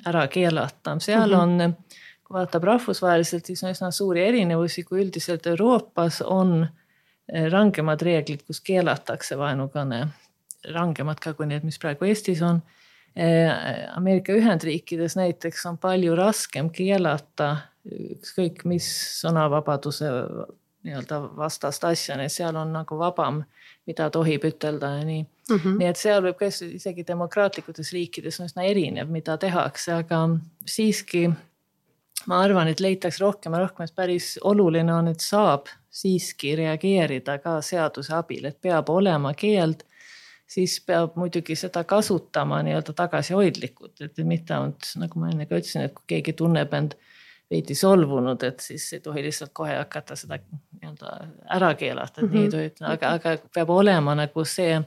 ära 0.06 0.26
keelata, 0.32 0.98
seal 1.00 1.30
mm 1.30 1.36
-hmm. 1.36 1.66
on, 1.70 2.00
kui 2.26 2.38
vaatab 2.38 2.64
rahvusvaheliselt, 2.72 3.46
siis 3.46 3.64
on 3.64 3.74
üsna 3.74 3.92
suuri 3.92 4.26
erinevusi, 4.26 4.84
kui 4.84 5.04
üldiselt 5.04 5.48
Euroopas 5.48 6.22
on 6.22 6.64
eh, 6.66 7.52
rangemad 7.52 8.02
reeglid, 8.02 8.46
kus 8.48 8.62
keelatakse 8.62 9.38
vaenukõne, 9.38 10.08
rangemad 10.74 11.22
ka 11.22 11.34
kui 11.34 11.46
need, 11.46 11.64
mis 11.64 11.80
praegu 11.80 12.06
Eestis 12.06 12.42
on. 12.42 12.62
Eh, 13.16 13.50
Ameerika 13.96 14.34
Ühendriikides 14.34 15.16
näiteks 15.16 15.66
on 15.66 15.78
palju 15.78 16.16
raskem 16.16 16.70
keelata 16.70 17.58
ükskõik 17.86 18.66
mis 18.66 18.86
sõnavabaduse 19.22 20.10
nii-öelda 20.86 21.20
vastast 21.38 21.84
asja, 21.84 22.18
nii 22.18 22.30
et 22.30 22.34
seal 22.34 22.56
on 22.60 22.74
nagu 22.74 22.98
vabam, 23.00 23.42
mida 23.90 24.10
tohib 24.14 24.46
ütelda 24.50 24.92
ja 25.00 25.06
nii 25.06 25.24
mm. 25.24 25.56
-hmm. 25.58 25.80
nii 25.80 25.90
et 25.90 26.02
seal 26.02 26.22
võib 26.26 26.38
ka 26.40 26.50
isegi 26.50 27.08
demokraatlikutes 27.08 27.92
riikides 27.94 28.40
on 28.40 28.50
üsna 28.52 28.68
erinev, 28.70 29.10
mida 29.10 29.38
tehakse, 29.38 29.94
aga 29.94 30.22
siiski 30.66 31.28
ma 32.28 32.42
arvan, 32.42 32.68
et 32.68 32.80
leitakse 32.80 33.24
rohkem 33.24 33.54
ja 33.54 33.66
rohkem, 33.66 33.86
et 33.86 33.96
päris 33.96 34.36
oluline 34.44 34.94
on, 34.94 35.08
et 35.08 35.20
saab 35.20 35.68
siiski 35.90 36.56
reageerida 36.56 37.38
ka 37.40 37.60
seaduse 37.62 38.14
abil, 38.14 38.46
et 38.46 38.62
peab 38.62 38.90
olema 38.90 39.34
keeld 39.34 39.86
siis 40.48 40.80
peab 40.86 41.16
muidugi 41.16 41.56
seda 41.58 41.84
kasutama 41.84 42.62
nii-öelda 42.66 42.94
tagasihoidlikult, 42.94 44.02
et 44.02 44.18
mitte 44.24 44.54
ainult 44.54 44.92
nagu 45.02 45.20
ma 45.20 45.32
enne 45.32 45.48
ka 45.50 45.58
ütlesin, 45.60 45.88
et 45.88 45.96
kui 45.96 46.06
keegi 46.16 46.36
tunneb 46.38 46.74
end 46.78 46.96
veidi 47.52 47.76
solvunud, 47.76 48.44
et 48.44 48.60
siis 48.60 48.88
ei 48.94 49.00
tohi 49.00 49.24
lihtsalt 49.24 49.52
kohe 49.54 49.76
hakata 49.78 50.16
seda 50.18 50.40
nii-öelda 50.40 51.18
ära 51.56 51.74
keelata, 51.78 52.22
et 52.22 52.28
mm 52.28 52.30
-hmm. 52.30 52.34
nii 52.34 52.42
ei 52.42 52.48
mhm. 52.48 52.56
tohi 52.56 52.72
ütelda, 52.72 52.94
aga, 52.94 53.12
aga 53.20 53.50
peab 53.54 53.70
olema 53.70 54.16
nagu 54.16 54.46
see, 54.46 54.80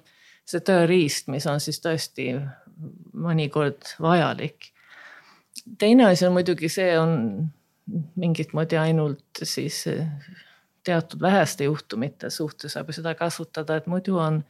see 0.45 0.61
tööriist, 0.61 1.29
mis 1.29 1.47
on 1.47 1.61
siis 1.61 1.81
tõesti 1.85 2.33
mõnikord 3.13 3.95
vajalik. 4.01 4.73
teine 5.79 6.05
asi 6.05 6.27
on 6.27 6.33
muidugi 6.33 6.69
see 6.69 6.99
on 6.99 7.51
mingit 8.17 8.53
moodi 8.53 8.77
ainult 8.77 9.43
siis 9.43 9.85
teatud 10.85 11.21
väheste 11.21 11.65
juhtumite 11.65 12.31
suhtes 12.31 12.73
saab 12.73 12.89
ju 12.89 12.93
seda 12.93 13.15
kasutada, 13.15 13.77
et 13.77 13.87
muidu 13.87 14.19
on 14.19 14.45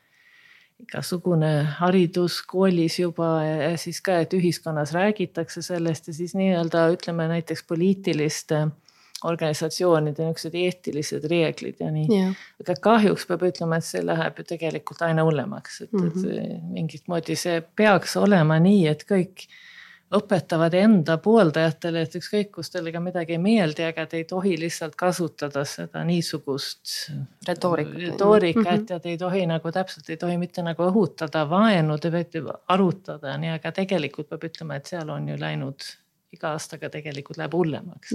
igasugune 0.82 1.52
haridus 1.78 2.40
koolis 2.47 2.99
juba 3.00 3.30
ja 3.44 3.70
siis 3.80 4.00
ka, 4.04 4.20
et 4.23 4.35
ühiskonnas 4.37 4.92
räägitakse 4.94 5.62
sellest 5.62 6.08
ja 6.08 6.14
siis 6.14 6.37
nii-öelda 6.38 6.88
ütleme 6.94 7.26
näiteks 7.28 7.64
poliitiliste 7.68 8.66
organisatsioonide 9.26 10.23
niisugused 10.23 10.54
eetilised 10.54 11.25
reeglid 11.30 11.80
ja 11.82 11.90
nii 11.90 12.06
yeah.. 12.06 12.35
aga 12.62 12.76
kahjuks 12.82 13.26
peab 13.26 13.42
ütlema, 13.49 13.80
et 13.80 13.87
see 13.88 14.04
läheb 14.06 14.38
ju 14.38 14.47
tegelikult 14.47 15.02
aina 15.02 15.25
hullemaks, 15.26 15.80
et 15.82 15.92
mm, 15.92 16.04
-hmm. 16.04 16.28
et 16.30 16.52
mhm. 16.52 16.68
mingit 16.76 17.08
moodi 17.11 17.37
see 17.37 17.61
peaks 17.76 18.16
olema 18.16 18.61
nii, 18.62 18.87
et 18.87 19.02
kõik 19.08 19.49
õpetavad 20.15 20.73
enda 20.79 21.19
pooldajatele, 21.21 22.03
et 22.07 22.15
ükskõik, 22.17 22.50
kus 22.55 22.71
teile 22.73 23.00
midagi 23.03 23.35
ei 23.37 23.41
meeldi, 23.43 23.85
aga 23.85 24.07
te 24.09 24.17
ei 24.23 24.25
tohi 24.29 24.55
lihtsalt 24.61 24.97
kasutada 24.97 25.65
seda 25.69 26.00
niisugust 26.09 26.95
retoorikat, 27.49 27.99
retoorikat 28.07 28.65
mm 28.65 28.79
-hmm. 28.79 28.93
ja 28.93 29.00
te 29.00 29.09
ei 29.12 29.19
tohi 29.19 29.47
nagu 29.47 29.73
täpselt 29.73 30.09
ei 30.11 30.17
tohi 30.17 30.37
mitte 30.41 30.62
nagu 30.62 30.83
õhutada 30.83 31.45
vaenu, 31.50 31.99
te 31.99 32.11
peate 32.11 32.43
arutada, 32.69 33.37
nii, 33.37 33.53
aga 33.59 33.73
tegelikult 33.73 34.29
peab 34.29 34.45
ütlema, 34.49 34.77
et 34.77 34.87
seal 34.87 35.09
on 35.11 35.29
ju 35.29 35.37
läinud 35.41 35.91
iga 36.33 36.53
aastaga 36.57 36.91
tegelikult 36.91 37.37
läheb 37.37 37.53
hullemaks. 37.53 38.12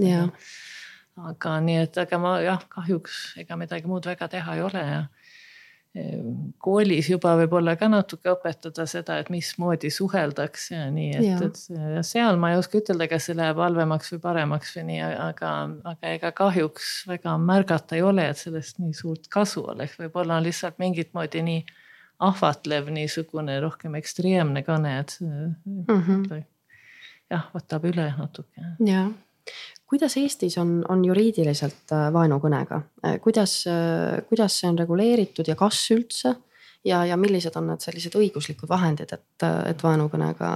aga 1.16 1.60
nii, 1.60 1.76
et 1.76 1.98
aga 1.98 2.18
ma 2.18 2.40
jah, 2.42 2.68
kahjuks 2.68 3.36
ega 3.38 3.56
midagi 3.56 3.86
muud 3.86 4.06
väga 4.06 4.28
teha 4.28 4.54
ei 4.54 4.62
ole 4.62 4.82
ja 4.82 5.04
koolis 6.58 7.06
juba 7.06 7.36
võib-olla 7.38 7.76
ka 7.78 7.86
natuke 7.86 8.32
õpetada 8.32 8.82
seda, 8.90 9.20
et 9.22 9.28
mismoodi 9.30 9.92
suheldakse 9.94 10.74
ja 10.74 10.88
nii, 10.90 11.20
et, 11.20 11.44
et 11.46 12.06
seal 12.06 12.38
ma 12.40 12.50
ei 12.50 12.58
oska 12.58 12.80
ütelda, 12.80 13.06
kas 13.10 13.28
see 13.28 13.36
läheb 13.38 13.60
halvemaks 13.62 14.10
või 14.16 14.22
paremaks 14.24 14.74
või 14.74 14.88
nii, 14.88 15.04
aga, 15.22 15.52
aga 15.92 16.14
ega 16.16 16.32
kahjuks 16.34 16.88
väga 17.10 17.36
märgata 17.38 17.98
ei 17.98 18.02
ole, 18.02 18.26
et 18.32 18.42
sellest 18.42 18.82
nii 18.82 18.96
suurt 18.98 19.30
kasu 19.30 19.62
oleks, 19.70 19.94
võib-olla 20.00 20.40
on 20.40 20.48
lihtsalt 20.48 20.82
mingit 20.82 21.14
moodi 21.14 21.44
nii 21.46 21.62
ahvatlev 22.26 22.90
niisugune 22.94 23.60
rohkem 23.62 23.94
ekstreemne 24.00 24.64
kõne, 24.66 24.96
et 25.04 25.16
mm 25.22 25.54
-hmm. 25.86 26.42
jah, 27.30 27.46
võtab 27.54 27.86
üle 27.92 28.10
natuke. 28.18 28.66
jah 28.82 29.14
kuidas 29.86 30.16
Eestis 30.16 30.58
on, 30.58 30.84
on 30.88 31.04
juriidiliselt 31.04 31.92
äh, 31.92 32.08
vaenukõnega, 32.12 32.80
äh, 33.06 33.18
kuidas, 33.20 33.64
äh, 33.70 34.22
kuidas 34.28 34.60
see 34.60 34.70
on 34.70 34.78
reguleeritud 34.78 35.48
ja 35.48 35.56
kas 35.56 35.84
üldse? 35.94 36.36
ja, 36.84 37.04
ja 37.08 37.16
millised 37.16 37.54
on 37.56 37.70
need 37.70 37.80
sellised 37.80 38.16
õiguslikud 38.18 38.68
vahendid, 38.68 39.12
et, 39.14 39.44
et 39.70 39.82
vaenukõnega 39.82 40.54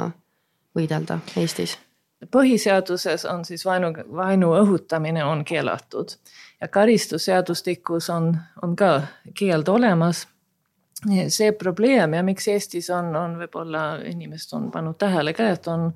võidelda 0.77 1.21
Eestis? 1.41 1.79
põhiseaduses 2.35 3.25
on 3.31 3.45
siis 3.47 3.63
vaenu, 3.65 3.93
vaenu 4.17 4.51
õhutamine 4.59 5.23
on 5.25 5.45
keelatud 5.47 6.17
ja 6.61 6.69
karistusseadustikus 6.69 8.11
on, 8.11 8.33
on 8.63 8.75
ka 8.77 9.03
keeld 9.39 9.69
olemas. 9.69 10.27
see 11.29 11.53
probleem 11.53 12.15
ja 12.15 12.23
miks 12.23 12.49
Eestis 12.49 12.91
on, 12.91 13.15
on 13.17 13.39
võib-olla 13.39 14.01
inimesed 14.05 14.57
on 14.59 14.71
pannud 14.71 14.99
tähele 14.99 15.33
ka, 15.33 15.53
et 15.55 15.69
on 15.69 15.93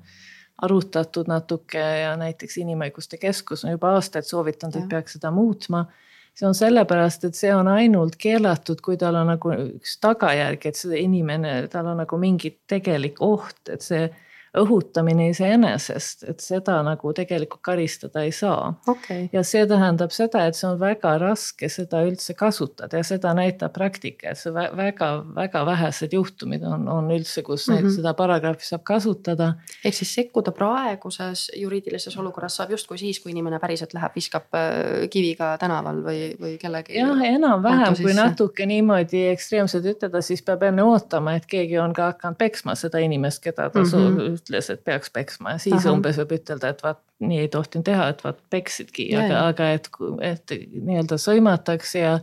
arutatud 0.61 1.27
natuke 1.27 1.81
ja 1.81 2.13
näiteks 2.19 2.57
Inimõiguste 2.61 3.17
Keskus 3.17 3.65
on 3.65 3.73
juba 3.73 3.95
aastaid 3.97 4.27
soovitanud, 4.27 4.77
et 4.79 4.89
peaks 4.89 5.17
seda 5.17 5.31
muutma. 5.31 5.85
see 6.33 6.47
on 6.47 6.55
sellepärast, 6.57 7.27
et 7.27 7.35
see 7.37 7.51
on 7.53 7.67
ainult 7.69 8.15
keelatud, 8.17 8.79
kui 8.81 8.97
tal 8.97 9.15
on 9.19 9.27
nagu 9.29 9.51
üks 9.53 9.99
tagajärg, 10.01 10.65
et 10.65 10.75
see 10.75 11.03
inimene, 11.03 11.67
tal 11.69 11.91
on 11.91 11.99
nagu 12.01 12.17
mingi 12.17 12.55
tegelik 12.67 13.21
oht, 13.21 13.69
et 13.69 13.85
see 13.85 14.07
õhutamine 14.53 15.31
iseenesest, 15.31 16.23
et 16.29 16.43
seda 16.43 16.75
nagu 16.85 17.13
tegelikult 17.17 17.63
karistada 17.65 18.21
ei 18.21 18.31
saa 18.35 18.69
okay.. 18.89 19.25
ja 19.33 19.41
see 19.45 19.65
tähendab 19.69 20.13
seda, 20.13 20.43
et 20.45 20.57
see 20.57 20.67
on 20.69 20.77
väga 20.81 21.15
raske 21.21 21.69
seda 21.73 22.03
üldse 22.05 22.35
kasutada 22.37 23.01
ja 23.01 23.07
seda 23.07 23.31
näitab 23.37 23.73
praktika, 23.73 24.29
et 24.29 24.37
see 24.37 24.53
väga-väga 24.53 25.63
vähesed 25.65 26.13
juhtumid 26.13 26.65
on, 26.69 26.85
on 26.91 27.09
üldse, 27.15 27.41
kus 27.45 27.65
mm 27.69 27.79
-hmm. 27.79 27.95
seda 27.95 28.13
paragrahvi 28.13 28.67
saab 28.67 28.83
kasutada. 28.85 29.55
ehk 29.83 29.97
siis 29.97 30.13
sekkuda 30.19 30.53
praeguses 30.53 31.49
juriidilises 31.57 32.17
olukorras 32.17 32.55
saab 32.61 32.75
justkui 32.77 32.97
siis, 32.97 33.19
kui 33.19 33.33
inimene 33.33 33.59
päriselt 33.59 33.93
läheb, 33.93 34.13
viskab 34.15 34.53
äh, 34.53 35.09
kiviga 35.09 35.57
tänaval 35.57 36.03
või, 36.05 36.21
või 36.37 36.57
kellegi. 36.61 36.99
jah, 36.99 37.25
enam-vähem, 37.31 37.97
kui 37.97 38.13
natuke 38.13 38.65
niimoodi 38.69 39.25
ekstreemselt 39.33 39.89
ütelda, 39.95 40.21
siis 40.21 40.45
peab 40.45 40.61
enne 40.69 40.85
ootama, 40.85 41.35
et 41.41 41.49
keegi 41.49 41.79
on 41.79 41.93
ka 41.93 42.13
hakanud 42.13 42.37
peksma 42.37 42.75
seda 42.77 43.01
inimest, 43.01 43.41
keda 43.41 43.69
ta 43.73 43.79
mm 43.79 43.89
-hmm 43.89 44.42
ütles, 44.43 44.69
et 44.69 44.83
peaks 44.83 45.09
peksma 45.13 45.55
ja 45.55 45.63
siis 45.63 45.79
Aha. 45.79 45.95
umbes 45.95 46.19
võib 46.21 46.35
ütelda, 46.37 46.73
et 46.73 46.83
vaat 46.83 47.01
nii 47.23 47.45
ei 47.45 47.49
tohtinud 47.51 47.87
teha, 47.87 48.11
et 48.13 48.21
vaat 48.23 48.43
peksidki, 48.53 49.07
aga, 49.17 49.47
aga 49.53 49.71
et, 49.77 49.89
et 50.21 50.55
nii-öelda 50.75 51.17
sõimatakse 51.21 52.03
ja 52.03 52.19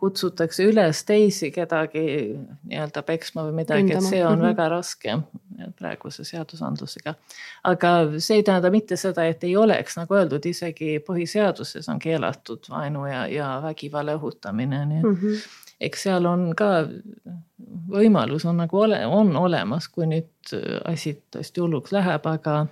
kutsutakse 0.00 0.64
üles 0.64 1.02
teisi 1.04 1.50
kedagi 1.52 2.02
nii-öelda 2.32 3.02
peksma 3.04 3.44
või 3.48 3.58
midagi, 3.60 3.92
et 3.92 4.04
see 4.06 4.22
on 4.24 4.38
mm 4.38 4.40
-hmm. 4.40 4.46
väga 4.48 4.68
raske 4.72 5.16
praeguse 5.78 6.24
seadusandlusega. 6.24 7.14
aga 7.64 7.90
see 8.18 8.40
ei 8.40 8.42
tähenda 8.42 8.70
mitte 8.70 8.96
seda, 8.96 9.24
et 9.28 9.44
ei 9.44 9.56
oleks, 9.56 9.96
nagu 10.00 10.16
öeldud, 10.16 10.46
isegi 10.46 10.98
põhiseaduses 11.08 11.88
on 11.92 11.98
keelatud 11.98 12.70
vaenu 12.70 13.06
ja, 13.06 13.26
ja 13.26 13.50
vägivalla 13.62 14.16
õhutamine, 14.16 14.84
nii 14.86 14.98
et 14.98 15.04
mm 15.04 15.16
-hmm 15.16 15.68
eks 15.80 16.06
seal 16.08 16.26
on 16.28 16.50
ka 16.56 16.70
võimalus 17.90 18.44
on 18.48 18.60
nagu 18.62 18.82
ole, 18.84 19.00
on 19.06 19.34
olemas, 19.36 19.88
kui 19.88 20.06
nüüd 20.10 20.54
asi 20.84 21.14
tõesti 21.32 21.62
hulluks 21.62 21.92
läheb, 21.94 22.26
aga 22.26 22.66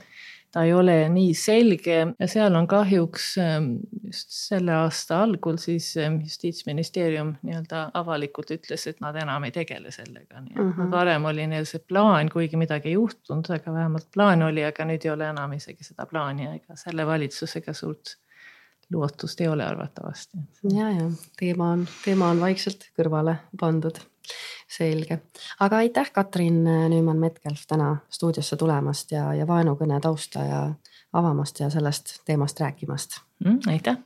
ta 0.52 0.62
ei 0.64 0.72
ole 0.72 0.94
nii 1.12 1.32
selge 1.36 1.96
ja 2.18 2.28
seal 2.30 2.56
on 2.56 2.66
kahjuks 2.68 3.26
ähm, 3.42 3.66
just 4.06 4.32
selle 4.32 4.72
aasta 4.72 5.20
algul 5.26 5.58
siis 5.60 5.90
ähm, 6.00 6.20
justiitsministeerium 6.24 7.34
nii-öelda 7.44 7.82
avalikult 8.00 8.54
ütles, 8.56 8.86
et 8.88 9.02
nad 9.04 9.16
enam 9.20 9.44
ei 9.44 9.52
tegele 9.52 9.92
sellega, 9.94 10.40
nii 10.40 10.54
et 10.54 10.62
mm 10.62 10.72
-hmm. 10.72 10.90
varem 10.94 11.28
oli 11.28 11.46
neil 11.46 11.68
see 11.68 11.82
plaan, 11.84 12.32
kuigi 12.32 12.56
midagi 12.56 12.88
ei 12.88 12.96
juhtunud, 12.96 13.50
aga 13.58 13.74
vähemalt 13.74 14.08
plaan 14.14 14.42
oli, 14.42 14.64
aga 14.64 14.88
nüüd 14.88 15.04
ei 15.04 15.12
ole 15.12 15.28
enam 15.28 15.52
isegi 15.52 15.84
seda 15.84 16.06
plaani 16.06 16.48
ega 16.54 16.76
selle 16.76 17.06
valitsusega 17.06 17.72
suurt 17.72 18.16
lootust 18.92 19.40
ei 19.40 19.48
ole 19.48 19.64
arvatavasti. 19.64 20.38
ja, 20.72 20.90
ja 20.90 21.10
teema 21.38 21.72
on, 21.72 21.86
teema 22.04 22.28
on 22.28 22.40
vaikselt 22.40 22.90
kõrvale 22.98 23.36
pandud. 23.60 23.98
selge, 24.68 25.22
aga 25.60 25.76
aitäh, 25.76 26.10
Katrin 26.12 26.64
Nüümann-Metkelf 26.64 27.62
täna 27.68 27.96
stuudiosse 28.10 28.56
tulemast 28.56 29.12
ja, 29.12 29.34
ja 29.34 29.46
vaenukõne 29.46 30.00
tausta 30.00 30.44
ja 30.44 30.60
avamast 31.12 31.60
ja 31.60 31.70
sellest 31.70 32.20
teemast 32.24 32.60
rääkimast 32.60 33.20
mm,. 33.44 33.58
aitäh. 33.66 33.96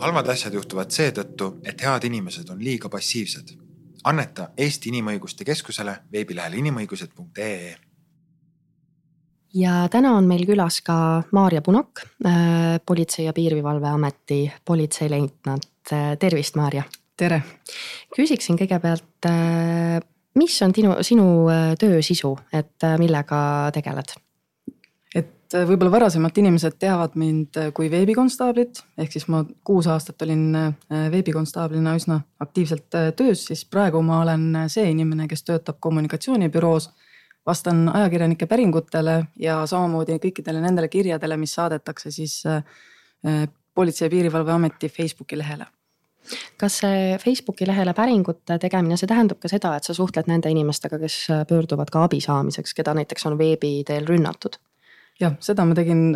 halvad 0.00 0.28
asjad 0.28 0.54
juhtuvad 0.54 0.90
seetõttu, 0.90 1.54
et 1.64 1.82
head 1.82 2.04
inimesed 2.04 2.48
on 2.50 2.64
liiga 2.64 2.88
passiivsed. 2.88 3.56
anneta 4.04 4.50
Eesti 4.56 4.88
Inimõiguste 4.88 5.44
Keskusele 5.44 5.96
veebilehel 6.12 6.54
inimõigused.ee 6.60 7.89
ja 9.54 9.88
täna 9.90 10.14
on 10.16 10.28
meil 10.28 10.44
külas 10.48 10.80
ka 10.84 11.22
Maarja 11.32 11.62
Punak, 11.62 12.02
äh, 12.26 12.80
Politsei- 12.86 13.24
ja 13.24 13.32
Piirivalveameti 13.32 14.52
politseileitnant. 14.64 15.68
Äh, 15.92 16.18
tervist, 16.18 16.56
Maarja. 16.56 16.82
tere. 17.16 17.42
küsiksin 18.16 18.56
kõigepealt, 18.56 19.26
äh, 19.26 20.00
mis 20.34 20.62
on 20.62 20.74
sinu, 20.74 20.96
sinu 21.00 21.46
töö 21.78 22.02
sisu, 22.02 22.38
et 22.52 22.82
millega 22.98 23.70
tegeled? 23.72 24.14
et 25.14 25.52
võib-olla 25.52 25.90
varasemalt 25.90 26.38
inimesed 26.38 26.78
teavad 26.78 27.10
mind 27.14 27.48
kui 27.74 27.90
veebikonstaablit, 27.90 28.82
ehk 28.98 29.12
siis 29.12 29.28
ma 29.28 29.44
kuus 29.64 29.86
aastat 29.86 30.22
olin 30.22 30.72
veebikonstaablina 30.88 31.94
üsna 31.98 32.20
aktiivselt 32.40 32.88
töös, 33.16 33.44
siis 33.46 33.64
praegu 33.64 34.02
ma 34.02 34.20
olen 34.22 34.56
see 34.68 34.90
inimene, 34.90 35.26
kes 35.28 35.42
töötab 35.42 35.76
kommunikatsioonibüroos 35.80 36.90
vastan 37.46 37.88
ajakirjanike 37.88 38.46
päringutele 38.46 39.24
ja 39.40 39.60
samamoodi 39.66 40.18
kõikidele 40.22 40.60
nendele 40.60 40.88
kirjadele, 40.88 41.36
mis 41.40 41.54
saadetakse 41.54 42.10
siis 42.10 42.42
äh, 42.46 42.62
Politsei- 43.74 44.06
ja 44.06 44.10
Piirivalveameti 44.10 44.88
Facebooki 44.88 45.38
lehele 45.38 45.66
kas 46.60 46.80
see 46.82 47.18
Facebooki 47.18 47.66
lehele 47.66 47.94
päringute 47.96 48.58
tegemine, 48.60 48.98
see 49.00 49.08
tähendab 49.10 49.40
ka 49.42 49.48
seda, 49.50 49.74
et 49.76 49.86
sa 49.88 49.96
suhtled 49.96 50.28
nende 50.30 50.50
inimestega, 50.52 50.98
kes 51.00 51.22
pöörduvad 51.48 51.90
ka 51.92 52.04
abi 52.06 52.20
saamiseks, 52.20 52.74
keda 52.76 52.94
näiteks 52.98 53.26
on 53.30 53.38
veebi 53.40 53.80
teel 53.88 54.08
rünnatud? 54.08 54.60
jah, 55.20 55.34
seda 55.44 55.66
ma 55.68 55.74
tegin 55.76 56.14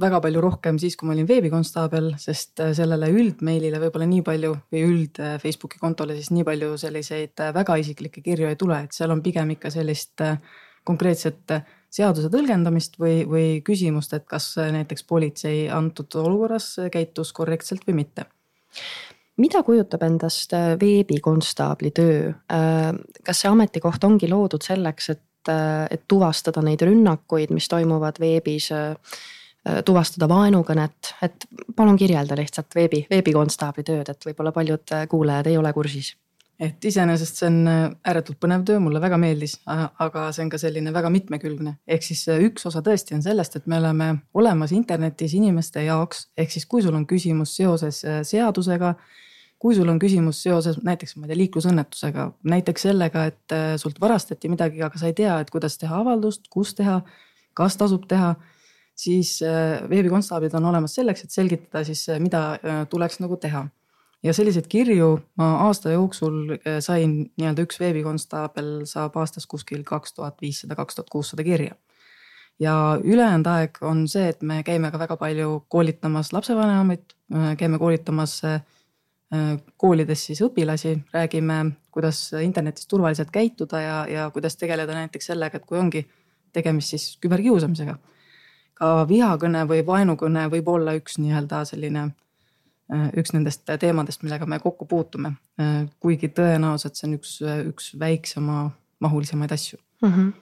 väga 0.00 0.20
palju 0.24 0.40
rohkem 0.40 0.78
siis, 0.80 0.94
kui 0.96 1.08
ma 1.08 1.12
olin 1.12 1.26
veebikonstaabel, 1.28 2.14
sest 2.20 2.62
sellele 2.78 3.10
üldmeilile 3.12 3.80
võib-olla 3.82 4.06
nii 4.08 4.22
palju 4.24 4.54
või 4.72 4.84
üld 4.86 5.20
Facebooki 5.42 5.80
kontole 5.82 6.16
siis 6.16 6.30
nii 6.32 6.46
palju 6.46 6.70
selliseid 6.80 7.44
väga 7.56 7.76
isiklikke 7.82 8.22
kirju 8.24 8.48
ei 8.48 8.56
tule, 8.60 8.78
et 8.86 8.96
seal 8.96 9.12
on 9.12 9.20
pigem 9.24 9.52
ikka 9.58 9.72
sellist 9.74 10.24
konkreetset 10.86 11.58
seaduse 11.90 12.30
tõlgendamist 12.32 12.96
või, 13.00 13.20
või 13.28 13.48
küsimust, 13.66 14.14
et 14.16 14.26
kas 14.28 14.52
näiteks 14.58 15.04
politsei 15.08 15.66
antud 15.72 16.14
olukorras 16.22 16.74
käitus 16.92 17.32
korrektselt 17.36 17.86
või 17.88 18.02
mitte. 18.02 18.26
Mida 19.36 19.60
kujutab 19.62 20.04
endast 20.06 20.52
äh, 20.56 20.74
veebikonstaabli 20.80 21.92
töö? 21.96 22.32
Äh, 22.52 22.90
kas 23.24 23.42
see 23.42 23.52
ametikoht 23.52 24.04
ongi 24.08 24.30
loodud 24.32 24.64
selleks, 24.64 25.10
et, 25.12 25.50
äh, 25.52 25.84
et 25.92 26.06
tuvastada 26.08 26.62
neid 26.64 26.80
rünnakuid, 26.86 27.52
mis 27.52 27.68
toimuvad 27.72 28.20
veebis, 28.20 28.70
tuvastada 29.84 30.28
vaenukõnet, 30.30 31.08
et 31.26 31.44
palun 31.74 31.96
kirjelda 31.98 32.36
lihtsalt 32.38 32.76
veebi, 32.78 33.00
veebikonstaabli 33.10 33.82
tööd, 33.82 34.12
et 34.12 34.28
võib-olla 34.28 34.52
paljud 34.54 34.94
kuulajad 35.10 35.50
ei 35.50 35.58
ole 35.58 35.72
kursis 35.74 36.12
et 36.60 36.84
iseenesest 36.88 37.42
see 37.42 37.50
on 37.50 37.68
ääretult 37.68 38.38
põnev 38.40 38.64
töö, 38.64 38.78
mulle 38.80 39.00
väga 39.02 39.18
meeldis, 39.20 39.58
aga 39.66 40.30
see 40.32 40.46
on 40.46 40.50
ka 40.54 40.60
selline 40.62 40.92
väga 40.94 41.10
mitmekülgne. 41.12 41.76
ehk 41.86 42.02
siis 42.02 42.24
üks 42.48 42.64
osa 42.70 42.80
tõesti 42.80 43.14
on 43.18 43.22
sellest, 43.22 43.56
et 43.56 43.66
me 43.66 43.76
oleme 43.76 44.14
olemas 44.34 44.72
internetis 44.72 45.34
inimeste 45.34 45.84
jaoks, 45.84 46.30
ehk 46.36 46.50
siis 46.50 46.66
kui 46.66 46.82
sul 46.82 46.94
on 46.94 47.06
küsimus 47.06 47.56
seoses 47.56 48.00
seadusega 48.22 48.94
kui 49.62 49.76
sul 49.76 49.88
on 49.88 50.00
küsimus 50.00 50.42
seoses 50.44 50.78
näiteks, 50.84 51.16
ma 51.16 51.26
ei 51.26 51.32
tea, 51.32 51.38
liiklusõnnetusega, 51.40 52.26
näiteks 52.52 52.86
sellega, 52.88 53.24
et 53.30 53.54
äh, 53.56 53.70
sult 53.80 54.00
varastati 54.02 54.50
midagi, 54.52 54.82
aga 54.84 55.00
sa 55.00 55.08
ei 55.08 55.16
tea, 55.16 55.38
et 55.40 55.52
kuidas 55.52 55.78
teha 55.80 56.02
avaldust, 56.02 56.50
kus 56.52 56.74
teha, 56.76 57.00
kas 57.56 57.78
tasub 57.80 58.04
teha, 58.10 58.34
siis 58.96 59.38
äh, 59.44 59.80
veebikonstaablid 59.88 60.56
on 60.58 60.68
olemas 60.72 60.96
selleks, 60.98 61.24
et 61.24 61.34
selgitada 61.34 61.84
siis, 61.88 62.04
äh, 62.12 62.20
mida 62.22 62.44
tuleks 62.92 63.20
nagu 63.24 63.40
teha. 63.40 63.66
Ja 64.26 64.34
selliseid 64.34 64.66
kirju 64.68 65.10
ma 65.40 65.50
aasta 65.68 65.94
jooksul 65.94 66.56
sain 66.84 67.18
nii-öelda 67.38 67.66
üks 67.66 67.80
veebikonstaabel 67.80 68.70
saab 68.90 69.16
aastas 69.22 69.46
kuskil 69.46 69.84
kaks 69.86 70.16
tuhat 70.18 70.40
viissada, 70.42 70.76
kaks 70.78 70.98
tuhat 70.98 71.12
kuussada 71.12 71.44
kirja 71.46 71.76
ja 72.60 72.74
ülejäänud 73.04 73.46
aeg 73.52 73.78
on 73.86 74.06
see, 74.08 74.28
et 74.32 74.42
me 74.42 74.62
käime 74.66 74.90
ka 74.90 74.98
väga 74.98 75.16
palju 75.20 75.60
koolitamas 75.68 76.32
lapsevanemaid, 76.32 77.14
käime 77.60 77.78
koolitamas 77.78 78.40
Äh, 79.34 79.56
koolides 79.76 80.20
siis 80.28 80.38
õpilasi, 80.44 80.92
räägime, 81.10 81.72
kuidas 81.90 82.28
internetis 82.38 82.86
turvaliselt 82.86 83.32
käituda 83.34 83.80
ja, 83.82 83.96
ja 84.06 84.26
kuidas 84.30 84.54
tegeleda 84.56 84.94
näiteks 84.94 85.32
sellega, 85.32 85.58
et 85.58 85.66
kui 85.66 85.80
ongi 85.80 86.04
tegemist 86.54 86.94
siis 86.94 87.16
küberkiusamisega. 87.22 87.96
ka 88.76 88.88
vihakõne 89.08 89.64
või 89.66 89.80
vaenukõne 89.86 90.46
võib 90.52 90.68
olla 90.68 90.94
üks 90.94 91.18
nii-öelda 91.18 91.64
selline, 91.64 92.04
äh, 92.04 92.25
üks 93.16 93.32
nendest 93.34 93.64
teemadest, 93.80 94.22
millega 94.22 94.46
me 94.46 94.60
kokku 94.62 94.86
puutume. 94.86 95.34
Äh, 95.60 95.84
kuigi 96.00 96.28
tõenäoliselt 96.28 96.98
see 96.98 97.08
on 97.08 97.18
üks, 97.18 97.36
üks 97.72 97.92
väiksema 97.98 98.70
mahulisemaid 99.00 99.52
asju 99.52 99.78
mm. 100.02 100.12
-hmm. 100.12 100.32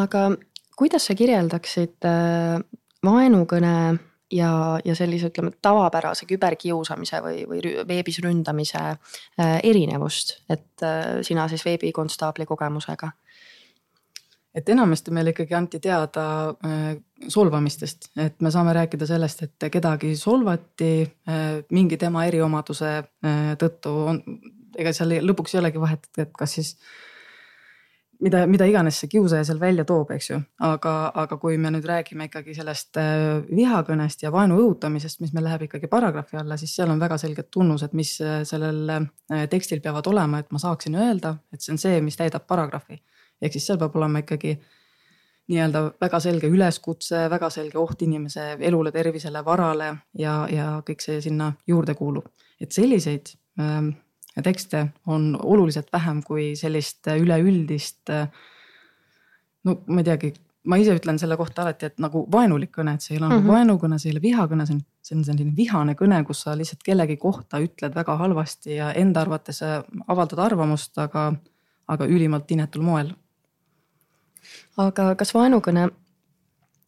aga 0.00 0.24
kuidas 0.76 1.06
sa 1.06 1.14
kirjeldaksid 1.14 2.08
vaenukõne 3.04 3.74
ja, 4.34 4.80
ja 4.84 4.94
sellise, 4.96 5.28
ütleme 5.30 5.52
tavapärase 5.62 6.26
küberkiusamise 6.28 7.20
või, 7.24 7.42
või 7.48 7.74
veebis 7.88 8.20
ründamise 8.24 8.80
äh, 8.80 9.58
erinevust, 9.62 10.38
et 10.50 10.84
äh, 10.84 11.20
sina 11.26 11.48
siis 11.48 11.64
veebikonstaabli 11.66 12.46
kogemusega? 12.48 13.12
Et 14.54 14.68
enamasti 14.70 15.10
meile 15.14 15.32
ikkagi 15.34 15.56
anti 15.58 15.80
teada 15.82 16.26
äh, 16.50 16.90
solvamistest, 17.28 18.10
et 18.20 18.40
me 18.44 18.52
saame 18.54 18.74
rääkida 18.76 19.06
sellest, 19.08 19.42
et 19.46 19.70
kedagi 19.72 20.12
solvati 20.16 20.92
mingi 21.72 21.96
tema 21.96 22.26
eriomaduse 22.28 22.90
tõttu 23.58 23.94
on, 24.12 24.20
ega 24.76 24.92
seal 24.92 25.16
lõpuks 25.24 25.54
ei 25.54 25.62
olegi 25.62 25.80
vahet, 25.80 26.08
et 26.20 26.34
kas 26.36 26.58
siis 26.58 26.74
mida, 28.24 28.44
mida 28.50 28.66
iganes 28.68 28.98
see 29.00 29.10
kiusaja 29.12 29.44
seal 29.46 29.60
välja 29.60 29.84
toob, 29.88 30.12
eks 30.14 30.30
ju, 30.30 30.38
aga, 30.66 30.94
aga 31.24 31.38
kui 31.40 31.56
me 31.60 31.72
nüüd 31.74 31.86
räägime 31.88 32.28
ikkagi 32.28 32.56
sellest 32.56 32.98
äh, 33.00 33.42
vihakõnest 33.48 34.24
ja 34.24 34.32
vaenu 34.34 34.58
õhutamisest, 34.62 35.20
mis 35.24 35.34
meil 35.36 35.46
läheb 35.48 35.66
ikkagi 35.68 35.90
paragrahvi 35.92 36.40
alla, 36.40 36.58
siis 36.60 36.74
seal 36.76 36.92
on 36.92 37.02
väga 37.02 37.18
selged 37.20 37.50
tunnused, 37.54 37.96
mis 37.96 38.16
äh, 38.24 38.42
sellel 38.48 38.94
äh, 38.96 39.44
tekstil 39.50 39.82
peavad 39.84 40.08
olema, 40.10 40.42
et 40.42 40.52
ma 40.54 40.62
saaksin 40.62 40.98
öelda, 41.00 41.36
et 41.54 41.64
see 41.64 41.74
on 41.74 41.82
see, 41.82 42.00
mis 42.04 42.18
täidab 42.20 42.46
paragrahvi. 42.50 43.00
Ehk 43.42 43.52
siis 43.52 43.66
seal 43.66 43.78
peab 43.78 43.96
olema 43.96 44.22
ikkagi 44.24 44.54
nii-öelda 45.48 45.82
väga 46.00 46.20
selge 46.24 46.48
üleskutse, 46.48 47.26
väga 47.30 47.50
selge 47.50 47.78
oht 47.78 48.02
inimese 48.02 48.54
elule, 48.60 48.92
tervisele, 48.92 49.44
varale 49.44 49.90
ja, 50.18 50.38
ja 50.50 50.68
kõik 50.86 51.04
see 51.04 51.20
sinna 51.20 51.52
juurde 51.68 51.94
kuulub. 51.94 52.30
et 52.60 52.72
selliseid 52.72 53.34
ähm, 53.60 53.90
tekste 54.42 54.86
on 55.06 55.34
oluliselt 55.42 55.92
vähem 55.92 56.22
kui 56.22 56.54
sellist 56.56 57.06
üleüldist. 57.06 58.10
no 59.64 59.76
ma 59.86 60.00
ei 60.00 60.04
teagi, 60.04 60.32
ma 60.64 60.76
ise 60.80 60.96
ütlen 60.96 61.18
selle 61.20 61.36
kohta 61.36 61.62
alati, 61.62 61.86
et 61.86 62.00
nagu 62.02 62.24
vaenulik 62.32 62.72
kõne, 62.74 62.96
et 62.96 63.04
see 63.04 63.14
ei 63.14 63.20
ole 63.20 63.28
mm 63.28 63.38
-hmm. 63.38 63.52
vaenukõne, 63.52 63.98
see 63.98 64.10
ei 64.10 64.16
ole 64.16 64.22
vihakõne, 64.22 64.66
see 64.66 64.74
on, 64.74 64.84
see 65.02 65.16
on 65.18 65.24
selline 65.24 65.56
vihane 65.56 65.94
kõne, 65.94 66.22
kus 66.24 66.42
sa 66.42 66.56
lihtsalt 66.58 66.82
kellegi 66.82 67.16
kohta 67.16 67.60
ütled 67.60 67.94
väga 67.94 68.16
halvasti 68.16 68.76
ja 68.76 68.92
enda 68.92 69.20
arvates 69.20 69.62
avaldad 70.08 70.38
arvamust, 70.38 70.98
aga, 70.98 71.32
aga 71.88 72.06
ülimalt 72.06 72.50
inetul 72.50 72.82
moel. 72.82 73.14
Aga 74.76 75.14
kas 75.20 75.34
vaenukõne 75.34 75.88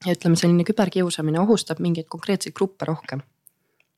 ja 0.07 0.13
ütleme, 0.13 0.37
selline 0.37 0.67
küberkiusamine 0.67 1.41
ohustab 1.41 1.81
mingeid 1.83 2.09
konkreetseid 2.13 2.55
gruppe 2.57 2.89
rohkem? 2.89 3.25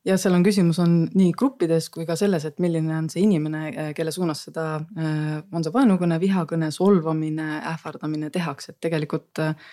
ja 0.07 0.15
seal 0.19 0.35
on 0.37 0.45
küsimus 0.45 0.79
on 0.81 0.93
nii 1.17 1.33
gruppides 1.37 1.89
kui 1.93 2.05
ka 2.07 2.15
selles, 2.19 2.45
et 2.47 2.59
milline 2.63 2.93
on 2.95 3.09
see 3.11 3.23
inimene, 3.25 3.63
äh, 3.69 3.91
kelle 3.97 4.13
suunas 4.15 4.45
seda, 4.47 4.65
äh, 4.79 5.35
on 5.51 5.65
see 5.65 5.75
vaenukõne, 5.75 6.19
vihakõne, 6.21 6.71
solvamine, 6.73 7.49
ähvardamine 7.73 8.31
tehakse, 8.33 8.73
et 8.73 8.81
tegelikult 8.87 9.43
äh, 9.43 9.69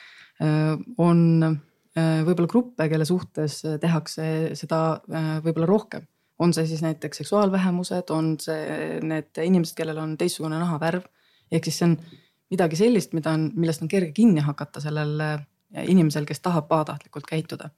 on 0.99 1.57
võib-olla 1.96 2.49
gruppe, 2.51 2.90
kelle 2.92 3.07
suhtes 3.09 3.62
tehakse 3.81 4.25
seda 4.59 5.01
võib-olla 5.40 5.64
rohkem. 5.70 6.03
on 6.38 6.53
see 6.53 6.66
siis 6.68 6.83
näiteks 6.85 7.22
seksuaalvähemused, 7.22 8.11
on 8.12 8.35
see 8.37 8.99
need 9.01 9.40
inimesed, 9.40 9.72
kellel 9.79 10.03
on 10.03 10.12
teistsugune 10.20 10.59
nahavärv. 10.61 11.07
ehk 11.51 11.64
siis 11.64 11.79
see 11.79 11.87
on 11.88 11.96
midagi 12.50 12.78
sellist, 12.78 13.12
mida 13.16 13.32
on, 13.35 13.50
millest 13.56 13.82
on 13.82 13.88
kerge 13.90 14.12
kinni 14.16 14.44
hakata 14.44 14.80
sellel 14.80 15.18
inimesel, 15.82 16.24
kes 16.28 16.40
tahab 16.40 16.68
pahatahtlikult 16.68 17.26
käituda 17.26 17.70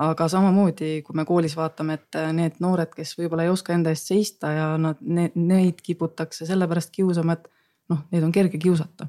aga 0.00 0.26
samamoodi, 0.28 1.02
kui 1.06 1.16
me 1.16 1.24
koolis 1.28 1.54
vaatame, 1.56 1.98
et 2.00 2.18
need 2.34 2.60
noored, 2.64 2.92
kes 2.96 3.14
võib-olla 3.18 3.46
ei 3.46 3.52
oska 3.52 3.74
enda 3.76 3.92
eest 3.92 4.10
seista 4.10 4.52
ja 4.56 4.68
nad, 4.80 5.00
neid 5.02 5.82
kiputakse 5.84 6.46
sellepärast 6.48 6.92
kiusama, 6.94 7.36
et 7.36 7.48
noh, 7.92 8.04
neid 8.14 8.24
on 8.26 8.32
kerge 8.34 8.60
kiusata 8.62 9.08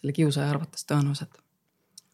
selle 0.00 0.14
kiusaja 0.16 0.50
arvates 0.52 0.86
tõenäoliselt. 0.88 1.40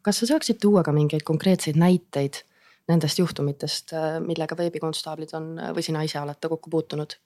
kas 0.02 0.20
sa 0.22 0.26
saaksid 0.30 0.60
tuua 0.62 0.84
ka 0.86 0.94
mingeid 0.94 1.24
konkreetseid 1.26 1.76
näiteid 1.78 2.42
nendest 2.86 3.18
juhtumitest, 3.18 3.92
millega 4.22 4.56
veebikonstaablid 4.58 5.32
on 5.34 5.48
või 5.74 5.82
sina 5.82 6.04
ise 6.06 6.20
olete 6.20 6.48
kokku 6.48 6.70
puutunud? 6.70 7.18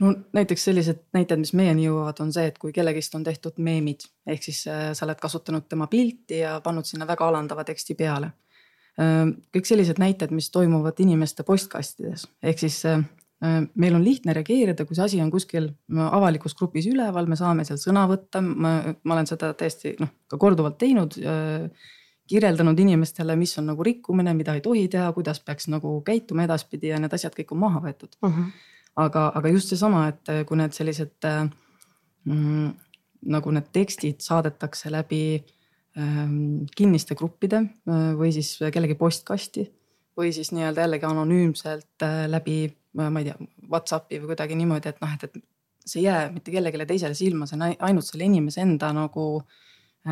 No 0.00 0.14
näiteks 0.36 0.64
sellised 0.64 1.04
näited, 1.16 1.40
mis 1.40 1.52
meieni 1.56 1.86
jõuavad, 1.86 2.20
on 2.24 2.32
see, 2.32 2.46
et 2.50 2.58
kui 2.58 2.72
kellegist 2.72 3.14
on 3.14 3.24
tehtud 3.24 3.58
meemid 3.58 4.08
ehk 4.26 4.42
siis 4.48 4.64
äh, 4.70 4.90
sa 4.94 5.06
oled 5.06 5.20
kasutanud 5.20 5.68
tema 5.68 5.86
pilti 5.86 6.42
ja 6.42 6.60
pannud 6.64 6.88
sinna 6.88 7.06
väga 7.06 7.28
alandava 7.28 7.64
teksti 7.64 7.94
peale 7.94 8.32
kõik 8.96 9.68
sellised 9.68 10.00
näited, 10.00 10.32
mis 10.32 10.48
toimuvad 10.52 10.96
inimeste 11.04 11.44
postkastides, 11.44 12.26
ehk 12.42 12.62
siis 12.64 12.80
meil 13.76 13.96
on 13.98 14.04
lihtne 14.04 14.32
reageerida, 14.32 14.86
kui 14.88 14.96
see 14.96 15.04
asi 15.04 15.18
on 15.20 15.30
kuskil 15.30 15.68
avalikus 16.06 16.56
grupis 16.56 16.88
üleval, 16.88 17.28
me 17.28 17.36
saame 17.36 17.66
seal 17.68 17.80
sõna 17.80 18.06
võtta, 18.08 18.40
ma, 18.40 18.78
olen 19.04 19.28
seda 19.28 19.52
täiesti 19.58 19.92
noh, 20.00 20.14
ka 20.30 20.40
korduvalt 20.40 20.78
teinud 20.80 21.18
kirjeldanud 22.26 22.80
inimestele, 22.82 23.36
mis 23.38 23.52
on 23.60 23.68
nagu 23.70 23.84
rikkumine, 23.86 24.32
mida 24.34 24.56
ei 24.56 24.64
tohi 24.64 24.86
teha, 24.90 25.10
kuidas 25.14 25.42
peaks 25.44 25.68
nagu 25.70 25.98
käituma 26.06 26.46
edaspidi 26.48 26.90
ja 26.90 27.02
need 27.02 27.12
asjad 27.14 27.36
kõik 27.36 27.52
on 27.54 27.62
maha 27.66 27.84
võetud 27.84 28.16
uh. 28.22 28.30
-huh. 28.32 28.48
Aga, 28.96 29.32
aga 29.34 29.48
just 29.48 29.68
seesama, 29.68 30.08
et 30.08 30.46
kui 30.46 30.56
need 30.56 30.72
sellised 30.72 31.26
mm, 32.24 32.70
nagu 33.32 33.50
need 33.52 33.68
tekstid 33.72 34.20
saadetakse 34.24 34.90
läbi 34.90 35.44
Ähm, 35.96 36.66
kinniste 36.76 37.14
gruppide 37.16 37.56
äh, 37.88 38.10
või 38.18 38.28
siis 38.28 38.50
kellegi 38.72 38.92
postkasti 39.00 39.62
või 40.18 40.28
siis 40.36 40.50
nii-öelda 40.52 40.82
jällegi 40.84 41.06
anonüümselt 41.08 42.04
äh, 42.04 42.26
läbi, 42.28 42.56
äh, 42.68 43.06
ma 43.08 43.22
ei 43.22 43.30
tea, 43.30 43.36
Whatsappi 43.70 44.18
või 44.20 44.34
kuidagi 44.34 44.58
niimoodi, 44.60 44.92
et 44.92 45.00
noh, 45.00 45.14
et, 45.16 45.24
et 45.24 45.88
see 45.88 46.02
ei 46.02 46.04
jää 46.04 46.26
mitte 46.34 46.52
kellelegi 46.52 46.84
teisele 46.90 47.16
silma, 47.16 47.48
see 47.48 47.56
on 47.56 47.64
ainult 47.70 48.04
selle 48.04 48.28
inimese 48.28 48.60
enda 48.60 48.90
nagu 48.92 49.24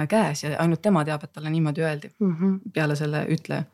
käes 0.08 0.46
ja 0.46 0.54
ainult 0.64 0.80
tema 0.86 1.04
teab, 1.04 1.28
et 1.28 1.34
talle 1.36 1.52
niimoodi 1.52 1.84
öeldi 1.84 2.14
mm 2.16 2.32
-hmm. 2.32 2.72
peale 2.72 2.96
selle 2.96 3.26
ütleja. 3.36 3.68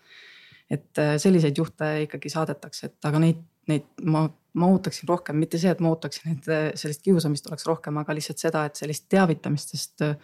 et 0.71 0.99
äh, 0.99 1.15
selliseid 1.17 1.63
juhte 1.63 1.93
ikkagi 2.09 2.29
saadetakse, 2.29 2.87
et 2.87 3.05
aga 3.05 3.23
neid, 3.23 3.39
neid 3.69 3.87
ma, 4.03 4.27
ma 4.55 4.67
ootaksin 4.67 5.09
rohkem, 5.09 5.37
mitte 5.37 5.59
see, 5.59 5.71
et 5.71 5.81
ma 5.81 5.93
ootaksin, 5.95 6.37
et 6.37 6.49
äh, 6.51 6.69
sellist 6.75 7.03
kiusamist 7.07 7.47
oleks 7.51 7.67
rohkem, 7.67 7.97
aga 8.01 8.15
lihtsalt 8.17 8.43
seda, 8.43 8.65
et 8.67 8.77
sellist 8.81 9.07
teavitamist, 9.13 9.75
sest 9.77 10.07
äh, 10.07 10.17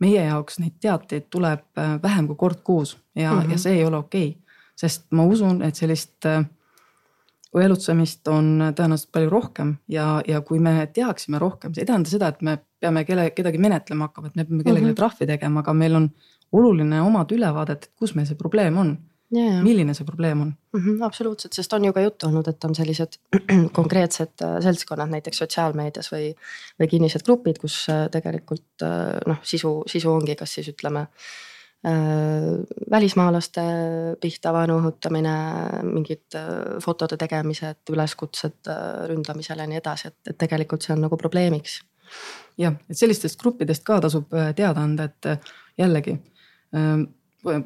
meie 0.00 0.24
jaoks 0.26 0.58
neid 0.60 0.76
teateid 0.80 1.30
tuleb 1.32 1.64
vähem 2.02 2.26
kui 2.28 2.36
kord 2.36 2.60
kuus 2.64 2.98
ja 3.14 3.32
mm, 3.32 3.40
-hmm. 3.40 3.52
ja 3.52 3.58
see 3.58 3.78
ei 3.78 3.84
ole 3.84 3.96
okei 3.96 4.28
okay.. 4.28 4.42
sest 4.76 5.06
ma 5.10 5.24
usun, 5.24 5.62
et 5.62 5.74
sellist 5.74 6.26
õelutsemist 7.56 8.28
on 8.28 8.48
tõenäoliselt 8.76 9.12
palju 9.12 9.30
rohkem 9.30 9.74
ja, 9.88 10.20
ja 10.28 10.40
kui 10.44 10.58
me 10.62 10.86
teaksime 10.92 11.38
rohkem, 11.38 11.74
see 11.74 11.84
ei 11.84 11.90
tähenda 11.90 12.10
seda, 12.10 12.28
et 12.28 12.42
me 12.42 12.58
peame 12.80 13.04
kelle, 13.08 13.30
kedagi 13.36 13.60
menetlema 13.62 14.08
hakkama, 14.08 14.28
et 14.28 14.36
me 14.36 14.44
peame 14.44 14.64
kellelegi 14.64 14.86
mm 14.86 14.92
-hmm. 14.92 15.00
trahvi 15.00 15.26
tegema, 15.26 15.60
aga 15.60 15.72
meil 15.72 15.94
on 15.94 16.10
oluline 16.52 17.00
omada 17.02 17.34
ülevaadet, 17.34 17.84
et 17.84 17.92
kus 17.96 18.14
meil 18.14 18.26
see 18.26 18.36
probleem 18.36 18.76
on 18.78 18.96
Yeah. 19.34 19.58
milline 19.62 19.90
see 19.94 20.06
probleem 20.06 20.40
on 20.40 20.52
mm? 20.72 20.80
-hmm, 20.80 21.04
absoluutselt, 21.04 21.52
sest 21.52 21.72
on 21.72 21.84
ju 21.84 21.92
ka 21.92 22.00
juttu 22.00 22.26
olnud, 22.28 22.46
et 22.48 22.64
on 22.64 22.74
sellised 22.74 23.16
konkreetsed 23.78 24.42
äh, 24.42 24.60
seltskonnad 24.62 25.10
näiteks 25.10 25.40
sotsiaalmeedias 25.42 26.12
või, 26.12 26.28
või 26.78 26.88
kinnised 26.92 27.24
grupid, 27.26 27.58
kus 27.58 27.88
äh, 27.90 28.04
tegelikult 28.10 28.86
äh, 28.86 29.18
noh, 29.26 29.40
sisu, 29.42 29.80
sisu 29.90 30.12
ongi, 30.12 30.36
kas 30.38 30.54
siis 30.54 30.70
ütleme 30.74 31.08
välismaalaste 32.90 33.62
pihta 34.20 34.50
vaenu 34.52 34.78
õhutamine, 34.80 35.34
mingid 35.86 36.34
fotode 36.82 37.18
tegemised, 37.20 37.78
üleskutsed 37.92 38.70
ründamisele 39.06 39.62
ja 39.62 39.70
nii 39.70 39.78
edasi, 39.78 40.08
et, 40.08 40.32
et 40.32 40.38
tegelikult 40.40 40.82
see 40.82 40.96
on 40.96 41.04
nagu 41.04 41.18
probleemiks. 41.20 41.76
jah, 42.58 42.74
et 42.90 42.98
sellistest 42.98 43.38
gruppidest 43.38 43.84
ka 43.86 44.00
tasub 44.00 44.34
teada 44.56 44.82
anda, 44.82 45.04
et 45.04 45.52
jällegi 45.78 46.16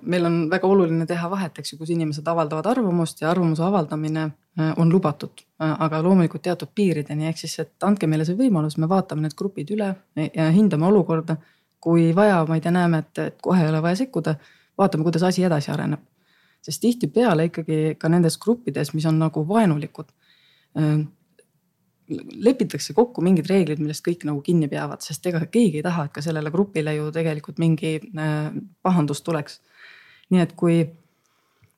meil 0.03 0.27
on 0.27 0.37
väga 0.51 0.69
oluline 0.69 1.07
teha 1.07 1.31
vahet, 1.31 1.59
eks 1.59 1.73
ju, 1.73 1.79
kus 1.81 1.91
inimesed 1.95 2.27
avaldavad 2.29 2.67
arvamust 2.73 3.23
ja 3.23 3.31
arvamuse 3.31 3.63
avaldamine 3.65 4.23
äh, 4.27 4.73
on 4.81 4.93
lubatud, 4.93 5.43
äh, 5.63 5.75
aga 5.87 6.03
loomulikult 6.05 6.43
teatud 6.47 6.73
piirideni, 6.75 7.29
ehk 7.31 7.41
siis, 7.41 7.57
et 7.65 7.87
andke 7.87 8.09
meile 8.11 8.27
see 8.29 8.39
võimalus, 8.39 8.77
me 8.81 8.89
vaatame 8.91 9.25
need 9.27 9.37
grupid 9.39 9.73
üle 9.77 9.93
ja 10.17 10.51
hindame 10.55 10.89
olukorda. 10.91 11.37
kui 11.81 12.11
vaja, 12.13 12.43
ma 12.45 12.59
ei 12.59 12.61
tea, 12.61 12.75
näeme, 12.77 12.99
et, 13.01 13.19
et 13.19 13.37
kohe 13.41 13.63
ei 13.65 13.71
ole 13.71 13.79
vaja 13.81 13.97
sekkuda, 13.97 14.35
vaatame, 14.79 15.05
kuidas 15.07 15.23
asi 15.25 15.45
edasi 15.45 15.71
areneb. 15.73 16.03
sest 16.61 16.81
tihtipeale 16.81 17.47
ikkagi 17.49 17.95
ka 17.99 18.09
nendes 18.09 18.37
gruppides, 18.39 18.93
mis 18.95 19.07
on 19.09 19.19
nagu 19.19 19.47
vaenulikud 19.49 20.11
äh, 20.77 20.99
lepitakse 22.45 22.93
kokku 22.93 23.23
mingid 23.25 23.49
reeglid, 23.49 23.81
millest 23.81 24.05
kõik 24.07 24.27
nagu 24.29 24.43
kinni 24.45 24.69
peavad, 24.69 25.01
sest 25.05 25.27
ega 25.31 25.41
keegi 25.47 25.81
ei 25.81 25.87
taha, 25.87 26.05
et 26.05 26.13
ka 26.13 26.23
sellele 26.25 26.51
grupile 26.51 26.95
ju 26.97 27.11
tegelikult 27.15 27.61
mingi 27.63 27.99
pahandus 28.83 29.23
tuleks 29.23 29.61
nii 30.31 30.41
et 30.41 30.53
kui 30.59 30.81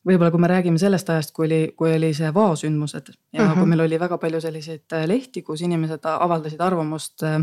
võib-olla, 0.07 0.31
kui 0.35 0.43
me 0.43 0.51
räägime 0.51 0.81
sellest 0.81 1.11
ajast, 1.11 1.33
kui 1.35 1.47
oli, 1.47 1.61
kui 1.79 1.95
oli 1.97 2.13
see 2.17 2.31
vaosündmused 2.35 3.13
ja 3.13 3.43
uh 3.43 3.49
-huh. 3.49 3.55
kui 3.55 3.63
mhm. 3.63 3.69
meil 3.69 3.81
oli 3.87 4.01
väga 4.01 4.19
palju 4.19 4.41
selliseid 4.41 4.93
äh, 4.93 5.07
lehti, 5.07 5.43
kus 5.43 5.63
inimesed 5.63 6.05
avaldasid 6.05 6.61
arvamust 6.61 7.23
äh, 7.23 7.43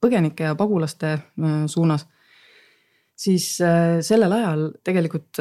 põgenike 0.00 0.44
ja 0.44 0.54
pagulaste 0.54 1.12
äh, 1.12 1.66
suunas. 1.66 2.06
siis 3.16 3.58
sellel 4.00 4.32
ajal 4.32 4.70
tegelikult 4.84 5.38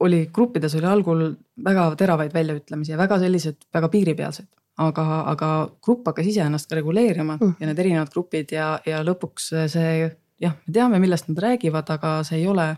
oli 0.00 0.28
gruppides 0.32 0.74
oli 0.74 0.86
algul 0.86 1.34
väga 1.64 1.96
teravaid 1.96 2.34
väljaütlemisi 2.34 2.92
ja 2.92 2.98
väga 2.98 3.18
sellised 3.18 3.56
väga 3.74 3.88
piiripealsed, 3.88 4.46
aga, 4.76 5.20
aga 5.20 5.70
grupp 5.82 6.06
hakkas 6.06 6.26
ise 6.26 6.40
ennast 6.40 6.68
ka 6.68 6.74
reguleerima 6.74 7.38
-huh. 7.40 7.54
ja 7.60 7.66
need 7.66 7.78
erinevad 7.78 8.12
grupid 8.12 8.52
ja, 8.52 8.80
ja 8.86 9.02
lõpuks 9.02 9.68
see 9.68 10.16
jah, 10.40 10.52
me 10.66 10.72
teame, 10.72 10.98
millest 10.98 11.28
nad 11.28 11.38
räägivad, 11.38 11.90
aga 11.90 12.22
see 12.22 12.38
ei 12.38 12.46
ole 12.46 12.76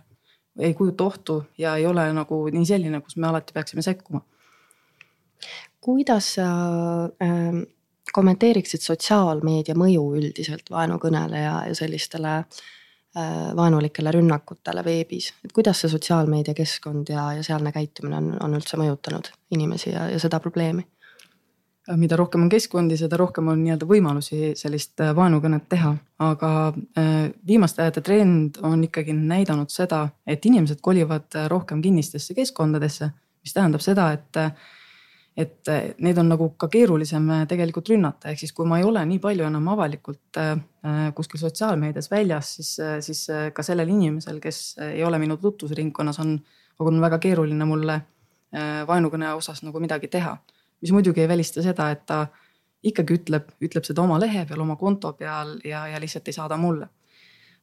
ei 0.58 0.74
kujuta 0.74 1.04
ohtu 1.04 1.44
ja 1.58 1.76
ei 1.76 1.86
ole 1.86 2.06
nagu 2.12 2.44
nii 2.52 2.66
selline, 2.66 3.00
kus 3.00 3.16
me 3.16 3.28
alati 3.28 3.54
peaksime 3.54 3.82
sekkuma. 3.82 4.20
kuidas 5.80 6.34
sa 6.34 6.48
äh, 7.22 7.60
kommenteeriksid 8.12 8.82
sotsiaalmeedia 8.82 9.76
mõju 9.78 10.02
üldiselt 10.18 10.70
vaenukõnele 10.70 11.40
ja, 11.44 11.54
ja 11.68 11.74
sellistele 11.78 12.34
äh, 12.38 13.56
vaenulikele 13.56 14.12
rünnakutele 14.12 14.84
veebis, 14.84 15.32
et 15.44 15.54
kuidas 15.54 15.80
see 15.80 15.92
sotsiaalmeediakeskkond 15.92 17.12
ja, 17.14 17.32
ja 17.38 17.46
sealne 17.46 17.72
käitumine 17.72 18.18
on, 18.18 18.30
on 18.42 18.58
üldse 18.58 18.80
mõjutanud 18.80 19.30
inimesi 19.54 19.92
ja, 19.94 20.08
ja 20.12 20.20
seda 20.22 20.40
probleemi? 20.42 20.86
Mida 21.96 22.16
rohkem 22.16 22.42
on 22.44 22.50
keskkondi, 22.52 22.96
seda 23.00 23.16
rohkem 23.20 23.48
on 23.48 23.60
nii-öelda 23.62 23.86
võimalusi 23.88 24.52
sellist 24.58 25.00
äh, 25.00 25.14
vaenukõnet 25.16 25.68
teha, 25.70 25.94
aga 26.24 26.50
äh, 26.68 27.28
viimaste 27.46 27.82
ajade 27.84 28.02
trend 28.04 28.58
on 28.66 28.82
ikkagi 28.84 29.14
näidanud 29.16 29.72
seda, 29.72 30.08
et 30.26 30.44
inimesed 30.46 30.82
kolivad 30.84 31.28
äh, 31.36 31.46
rohkem 31.48 31.80
kinnistesse 31.84 32.36
keskkondadesse, 32.36 33.08
mis 33.44 33.56
tähendab 33.56 33.84
seda, 33.84 34.10
et 34.16 34.42
et 35.38 35.68
neid 36.02 36.18
on 36.18 36.26
nagu 36.32 36.48
ka 36.58 36.66
keerulisem 36.66 37.28
tegelikult 37.46 37.92
rünnata, 37.92 38.32
ehk 38.32 38.40
siis 38.40 38.50
kui 38.50 38.66
ma 38.66 38.80
ei 38.80 38.82
ole 38.82 39.04
nii 39.06 39.20
palju 39.22 39.44
enam 39.46 39.68
avalikult 39.70 40.34
kuskil 41.14 41.38
sotsiaalmeedias 41.38 42.10
väljas, 42.10 42.48
siis, 42.56 42.72
siis 43.06 43.20
ka 43.54 43.62
sellel 43.62 43.86
inimesel, 43.94 44.40
kes 44.42 44.80
ei 44.88 45.04
ole 45.06 45.20
minu 45.22 45.36
tutvusringkonnas, 45.38 46.18
on, 46.24 46.34
on 46.82 46.98
väga 47.04 47.20
keeruline 47.22 47.70
mulle 47.70 48.00
vaenukõne 48.90 49.30
osas 49.38 49.62
nagu 49.62 49.78
midagi 49.78 50.10
teha 50.10 50.34
mis 50.82 50.92
muidugi 50.94 51.20
ei 51.24 51.28
välista 51.28 51.62
seda, 51.62 51.90
et 51.90 52.04
ta 52.06 52.26
ikkagi 52.86 53.18
ütleb, 53.18 53.50
ütleb 53.64 53.86
seda 53.86 54.04
oma 54.04 54.20
lehe 54.22 54.44
peal, 54.46 54.62
oma 54.62 54.76
konto 54.78 55.12
peal 55.18 55.56
ja, 55.66 55.86
ja 55.90 56.00
lihtsalt 56.00 56.28
ei 56.28 56.36
saada 56.36 56.56
mulle. 56.56 56.88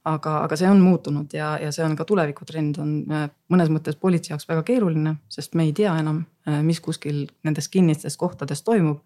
aga, 0.05 0.35
aga 0.45 0.57
see 0.59 0.67
on 0.69 0.81
muutunud 0.85 1.31
ja, 1.33 1.55
ja 1.57 1.71
see 1.73 1.81
on 1.81 1.95
ka 1.97 2.05
tulevikutrend 2.05 2.77
on 2.77 2.89
äh, 3.09 3.23
mõnes 3.49 3.71
mõttes 3.73 3.95
politsei 3.97 4.35
jaoks 4.35 4.45
väga 4.45 4.61
keeruline, 4.67 5.15
sest 5.33 5.55
me 5.57 5.65
ei 5.65 5.71
tea 5.73 5.95
enam, 5.97 6.19
äh, 6.45 6.59
mis 6.61 6.77
kuskil 6.79 7.23
nendes 7.43 7.71
kinnistes 7.73 8.17
kohtades 8.17 8.61
toimub. 8.63 9.01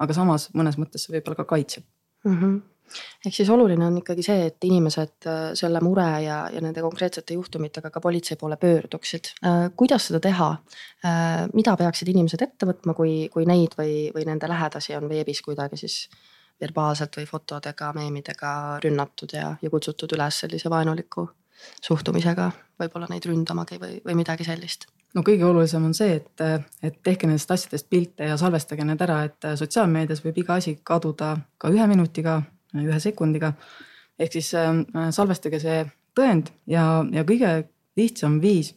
aga 0.00 0.16
samas 0.16 0.48
mõnes 0.56 0.78
mõttes 0.80 1.04
see 1.04 1.14
võib-olla 1.14 1.36
ka 1.36 1.44
kaitseb 1.54 1.84
mm. 2.24 2.36
-hmm 2.36 2.60
ehk 3.26 3.34
siis 3.34 3.50
oluline 3.50 3.86
on 3.86 3.98
ikkagi 4.00 4.24
see, 4.24 4.46
et 4.50 4.66
inimesed 4.66 5.28
äh, 5.28 5.38
selle 5.58 5.82
mure 5.84 6.08
ja, 6.24 6.40
ja 6.52 6.62
nende 6.64 6.82
konkreetsete 6.84 7.36
juhtumitega 7.36 7.90
ka 7.90 8.02
politsei 8.02 8.38
poole 8.40 8.56
pöörduksid. 8.60 9.32
Äh, 9.46 9.62
kuidas 9.76 10.08
seda 10.10 10.20
teha? 10.24 10.50
Äh, 11.06 11.46
mida 11.54 11.76
peaksid 11.80 12.12
inimesed 12.12 12.42
ette 12.46 12.68
võtma, 12.68 12.94
kui, 12.98 13.28
kui 13.32 13.48
neid 13.48 13.76
või, 13.78 14.10
või 14.14 14.26
nende 14.28 14.50
lähedasi 14.50 14.96
on 14.98 15.08
veebis 15.10 15.42
kuidagi 15.46 15.80
siis 15.80 16.02
verbaalselt 16.60 17.16
või 17.16 17.26
fotodega, 17.28 17.92
meemidega 17.96 18.54
rünnatud 18.84 19.32
ja, 19.32 19.54
ja 19.62 19.70
kutsutud 19.72 20.12
üles 20.16 20.42
sellise 20.44 20.70
vaenuliku 20.70 21.28
suhtumisega 21.84 22.50
võib-olla 22.80 23.08
neid 23.10 23.26
ründamagi 23.28 23.76
või, 23.80 24.00
või 24.04 24.16
midagi 24.16 24.46
sellist 24.48 24.88
no 25.14 25.24
kõige 25.26 25.46
olulisem 25.46 25.84
on 25.88 25.94
see, 25.96 26.20
et, 26.20 26.44
et 26.86 26.96
tehke 27.04 27.28
nendest 27.28 27.50
asjadest 27.50 27.88
pilte 27.90 28.28
ja 28.30 28.38
salvestage 28.40 28.86
need 28.86 29.02
ära, 29.04 29.22
et 29.28 29.50
sotsiaalmeedias 29.58 30.22
võib 30.24 30.40
iga 30.44 30.58
asi 30.60 30.76
kaduda 30.86 31.34
ka 31.60 31.70
ühe 31.72 31.86
minutiga, 31.90 32.40
ühe 32.78 33.00
sekundiga. 33.00 33.52
ehk 34.18 34.32
siis 34.32 34.52
äh, 34.54 34.74
salvestage 35.10 35.60
see 35.60 35.84
tõend 36.16 36.50
ja, 36.68 37.04
ja 37.12 37.24
kõige 37.24 37.68
lihtsam 37.96 38.40
viis 38.40 38.74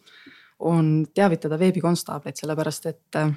on 0.60 1.06
teavitada 1.14 1.60
veebikonstaableid, 1.60 2.38
sellepärast 2.40 2.86
et 2.88 3.20
äh, 3.20 3.34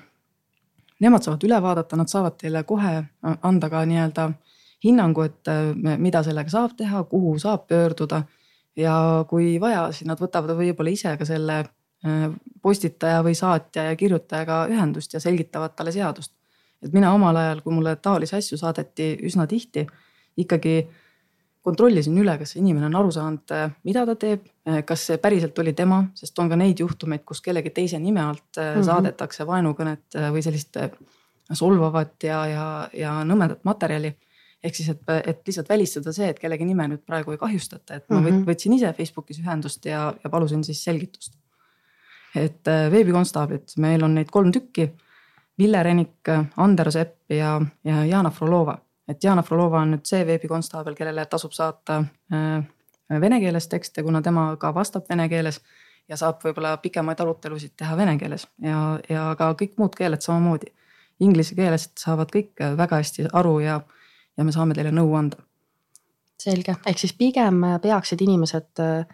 nemad 1.01 1.27
saavad 1.27 1.45
üle 1.45 1.59
vaadata, 1.63 1.97
nad 1.97 2.11
saavad 2.13 2.39
teile 2.39 2.63
kohe 2.65 2.95
äh, 2.99 3.39
anda 3.43 3.71
ka 3.71 3.85
nii-öelda 3.85 4.31
hinnangu, 4.85 5.23
et 5.25 5.49
mida 5.99 6.21
sellega 6.23 6.53
saab 6.53 6.75
teha, 6.77 7.01
kuhu 7.11 7.39
saab 7.41 7.65
pöörduda. 7.67 8.23
ja 8.77 9.25
kui 9.29 9.57
vaja, 9.61 9.87
siis 9.93 10.07
nad 10.07 10.21
võtavad 10.21 10.53
võib-olla 10.55 10.93
ise 10.93 11.15
ka 11.17 11.25
selle 11.25 11.65
postitaja 12.63 13.23
või 13.25 13.35
saatja 13.35 13.87
ja 13.89 13.97
kirjutajaga 13.97 14.67
ühendust 14.69 15.15
ja 15.17 15.21
selgitavad 15.21 15.73
talle 15.75 15.93
seadust. 15.93 16.33
et 16.83 16.93
mina 16.93 17.15
omal 17.15 17.37
ajal, 17.37 17.63
kui 17.65 17.73
mulle 17.73 17.97
taolisi 17.97 18.37
asju 18.37 18.59
saadeti 18.61 19.17
üsna 19.25 19.47
tihti 19.47 19.87
ikkagi 20.37 20.77
kontrollisin 21.67 22.19
üle, 22.23 22.37
kas 22.39 22.55
inimene 22.61 22.87
on 22.87 22.99
aru 23.01 23.11
saanud, 23.15 23.51
äh, 23.55 23.73
mida 23.89 24.05
ta 24.07 24.15
teeb, 24.21 24.45
äh, 24.69 24.83
kas 24.87 25.09
see 25.09 25.19
päriselt 25.23 25.59
oli 25.59 25.73
tema, 25.77 26.05
sest 26.15 26.39
on 26.39 26.51
ka 26.53 26.59
neid 26.59 26.79
juhtumeid, 26.83 27.25
kus 27.27 27.43
kellegi 27.43 27.73
teise 27.75 27.99
nime 28.03 28.23
alt 28.23 28.61
mm 28.61 28.69
-hmm. 28.69 28.87
saadetakse 28.87 29.47
vaenukõnet 29.47 30.19
või 30.35 30.45
sellist 30.47 30.79
solvavat 31.53 32.23
ja, 32.23 32.47
ja, 32.47 32.67
ja 32.93 33.17
nõmedat 33.25 33.65
materjali. 33.65 34.15
ehk 34.65 34.75
siis, 34.75 34.89
et, 34.89 35.03
et 35.27 35.43
lihtsalt 35.47 35.69
välistada 35.69 36.13
see, 36.13 36.29
et 36.29 36.39
kellegi 36.39 36.65
nime 36.65 36.89
nüüd 36.89 37.03
praegu 37.07 37.31
ei 37.31 37.39
kahjustata, 37.39 37.95
et 37.95 38.09
ma 38.11 38.21
mm 38.21 38.27
-hmm. 38.27 38.47
võtsin 38.47 38.73
ise 38.75 38.93
Facebookis 38.93 39.39
ühendust 39.39 39.85
ja, 39.85 40.15
ja 40.25 40.31
palusin 40.31 40.65
siis 40.65 40.85
selgitust. 40.85 41.35
et 42.35 42.65
veebikonstaablid, 42.91 43.69
meil 43.77 44.03
on 44.03 44.15
neid 44.15 44.31
kolm 44.31 44.53
tükki. 44.53 44.91
Ville 45.59 45.83
Renik, 45.83 46.29
Ander 46.57 46.91
Sepp 46.93 47.31
ja, 47.31 47.61
ja 47.85 48.05
Jana 48.05 48.31
Frolova 48.31 48.79
et 49.09 49.25
Jana 49.25 49.43
Frolova 49.43 49.81
on 49.81 49.95
nüüd 49.95 50.07
see 50.09 50.25
veebikonstaabel, 50.27 50.95
kellele 50.99 51.27
tasub 51.31 51.53
saata 51.55 52.01
äh, 52.33 53.21
vene 53.21 53.41
keeles 53.41 53.69
tekste, 53.69 54.03
kuna 54.03 54.23
tema 54.23 54.49
ka 54.61 54.75
vastab 54.75 55.07
vene 55.11 55.29
keeles 55.29 55.61
ja 56.09 56.17
saab 56.17 56.43
võib-olla 56.45 56.77
pikemaid 56.83 57.21
arutelusid 57.21 57.75
teha 57.77 57.97
vene 57.97 58.17
keeles 58.19 58.47
ja, 58.63 58.99
ja 59.11 59.29
ka 59.39 59.53
kõik 59.59 59.79
muud 59.79 59.97
keeled 59.99 60.23
samamoodi. 60.23 60.73
Inglise 61.21 61.55
keelest 61.57 61.97
saavad 61.99 62.31
kõik 62.33 62.61
väga 62.77 63.01
hästi 63.01 63.31
aru 63.33 63.59
ja, 63.65 63.81
ja 64.37 64.45
me 64.45 64.53
saame 64.53 64.75
teile 64.77 64.93
nõu 64.93 65.15
anda. 65.17 65.39
selge, 66.39 66.75
ehk 66.87 66.99
siis 67.01 67.15
pigem 67.17 67.63
peaksid 67.83 68.21
inimesed 68.23 68.83
äh, 68.85 69.07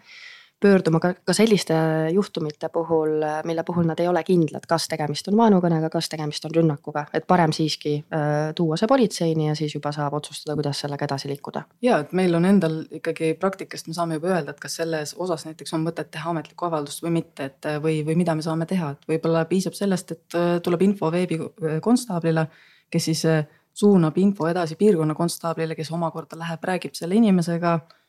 pöörduma 0.63 0.99
ka, 1.03 1.13
ka 1.25 1.35
selliste 1.35 1.75
juhtumite 2.13 2.69
puhul, 2.73 3.23
mille 3.45 3.63
puhul 3.67 3.87
nad 3.89 3.99
ei 3.99 4.07
ole 4.07 4.23
kindlad, 4.23 4.65
kas 4.69 4.87
tegemist 4.91 5.27
on 5.31 5.37
vaenukõnega, 5.39 5.89
kas 5.93 6.09
tegemist 6.11 6.45
on 6.47 6.55
rünnakuga, 6.55 7.05
et 7.13 7.27
parem 7.27 7.53
siiski 7.55 7.95
äh, 8.01 8.51
tuua 8.55 8.77
see 8.79 8.89
politseini 8.89 9.49
ja 9.49 9.55
siis 9.59 9.75
juba 9.75 9.91
saab 9.95 10.15
otsustada, 10.19 10.55
kuidas 10.59 10.83
sellega 10.83 11.07
edasi 11.09 11.31
liikuda. 11.31 11.65
ja 11.81 11.99
et 12.03 12.13
meil 12.13 12.35
on 12.35 12.45
endal 12.49 12.79
ikkagi 12.91 13.33
praktikast, 13.39 13.87
me 13.87 13.97
saame 13.97 14.19
juba 14.19 14.35
öelda, 14.35 14.55
et 14.55 14.61
kas 14.63 14.79
selles 14.81 15.15
osas 15.17 15.47
näiteks 15.49 15.75
on 15.77 15.83
mõtet 15.87 16.11
teha 16.13 16.31
ametlikku 16.31 16.69
avaldust 16.69 17.03
või 17.03 17.17
mitte, 17.19 17.51
et 17.51 17.71
või, 17.83 17.99
või 18.07 18.15
mida 18.23 18.35
me 18.35 18.45
saame 18.45 18.69
teha, 18.69 18.93
et 18.95 19.09
võib-olla 19.09 19.45
piisab 19.49 19.75
sellest, 19.77 20.15
et 20.15 20.39
tuleb 20.63 20.87
info 20.87 21.11
veebikonstaablile, 21.11 22.47
kes 22.93 23.11
siis 23.11 23.25
suunab 23.73 24.17
info 24.21 24.47
edasi 24.47 24.77
piirkonnakonstaablile, 24.79 25.75
kes 25.75 25.91
omakorda 25.91 26.37
läheb, 26.39 26.63
räägib 26.63 26.97
selle 26.97 27.17
inimesega. 27.19 27.73
Äh, 27.73 27.99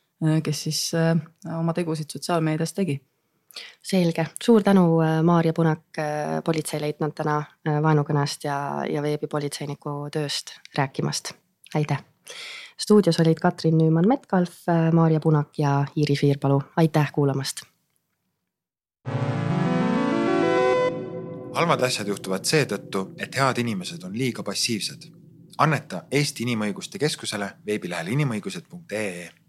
kes 0.42 0.62
siis 0.62 0.92
äh, 0.94 1.16
oma 1.59 1.72
tegusid 1.72 2.11
sotsiaalmeedias 2.11 2.72
tegi. 2.72 3.00
selge, 3.83 4.27
suur 4.42 4.62
tänu, 4.62 5.00
äh, 5.00 5.22
Maarja 5.22 5.53
Punak, 5.53 5.85
politseileitnant 6.44 7.14
täna 7.14 7.42
vaenukõnest 7.64 8.44
ja, 8.44 8.57
ja 8.90 9.03
veebipolitseiniku 9.03 10.09
tööst 10.12 10.57
rääkimast. 10.77 11.33
aitäh. 11.74 12.05
stuudios 12.79 13.20
olid 13.20 13.38
Katrin 13.40 13.79
Nüümann-Metcalf, 13.79 14.66
Maarja 14.92 15.20
Punak 15.20 15.59
ja 15.59 15.85
Iiris 15.96 16.22
Viirpalu, 16.22 16.62
aitäh 16.77 17.12
kuulamast. 17.12 17.62
halvad 21.55 21.83
asjad 21.83 22.09
juhtuvad 22.09 22.44
seetõttu, 22.44 23.14
et 23.18 23.37
head 23.37 23.59
inimesed 23.59 24.03
on 24.05 24.18
liiga 24.18 24.42
passiivsed. 24.42 25.11
anneta 25.59 26.03
Eesti 26.11 26.42
Inimõiguste 26.42 26.98
Keskusele 26.98 27.50
veebilehel 27.66 28.09
inimõigused.ee 28.09 29.43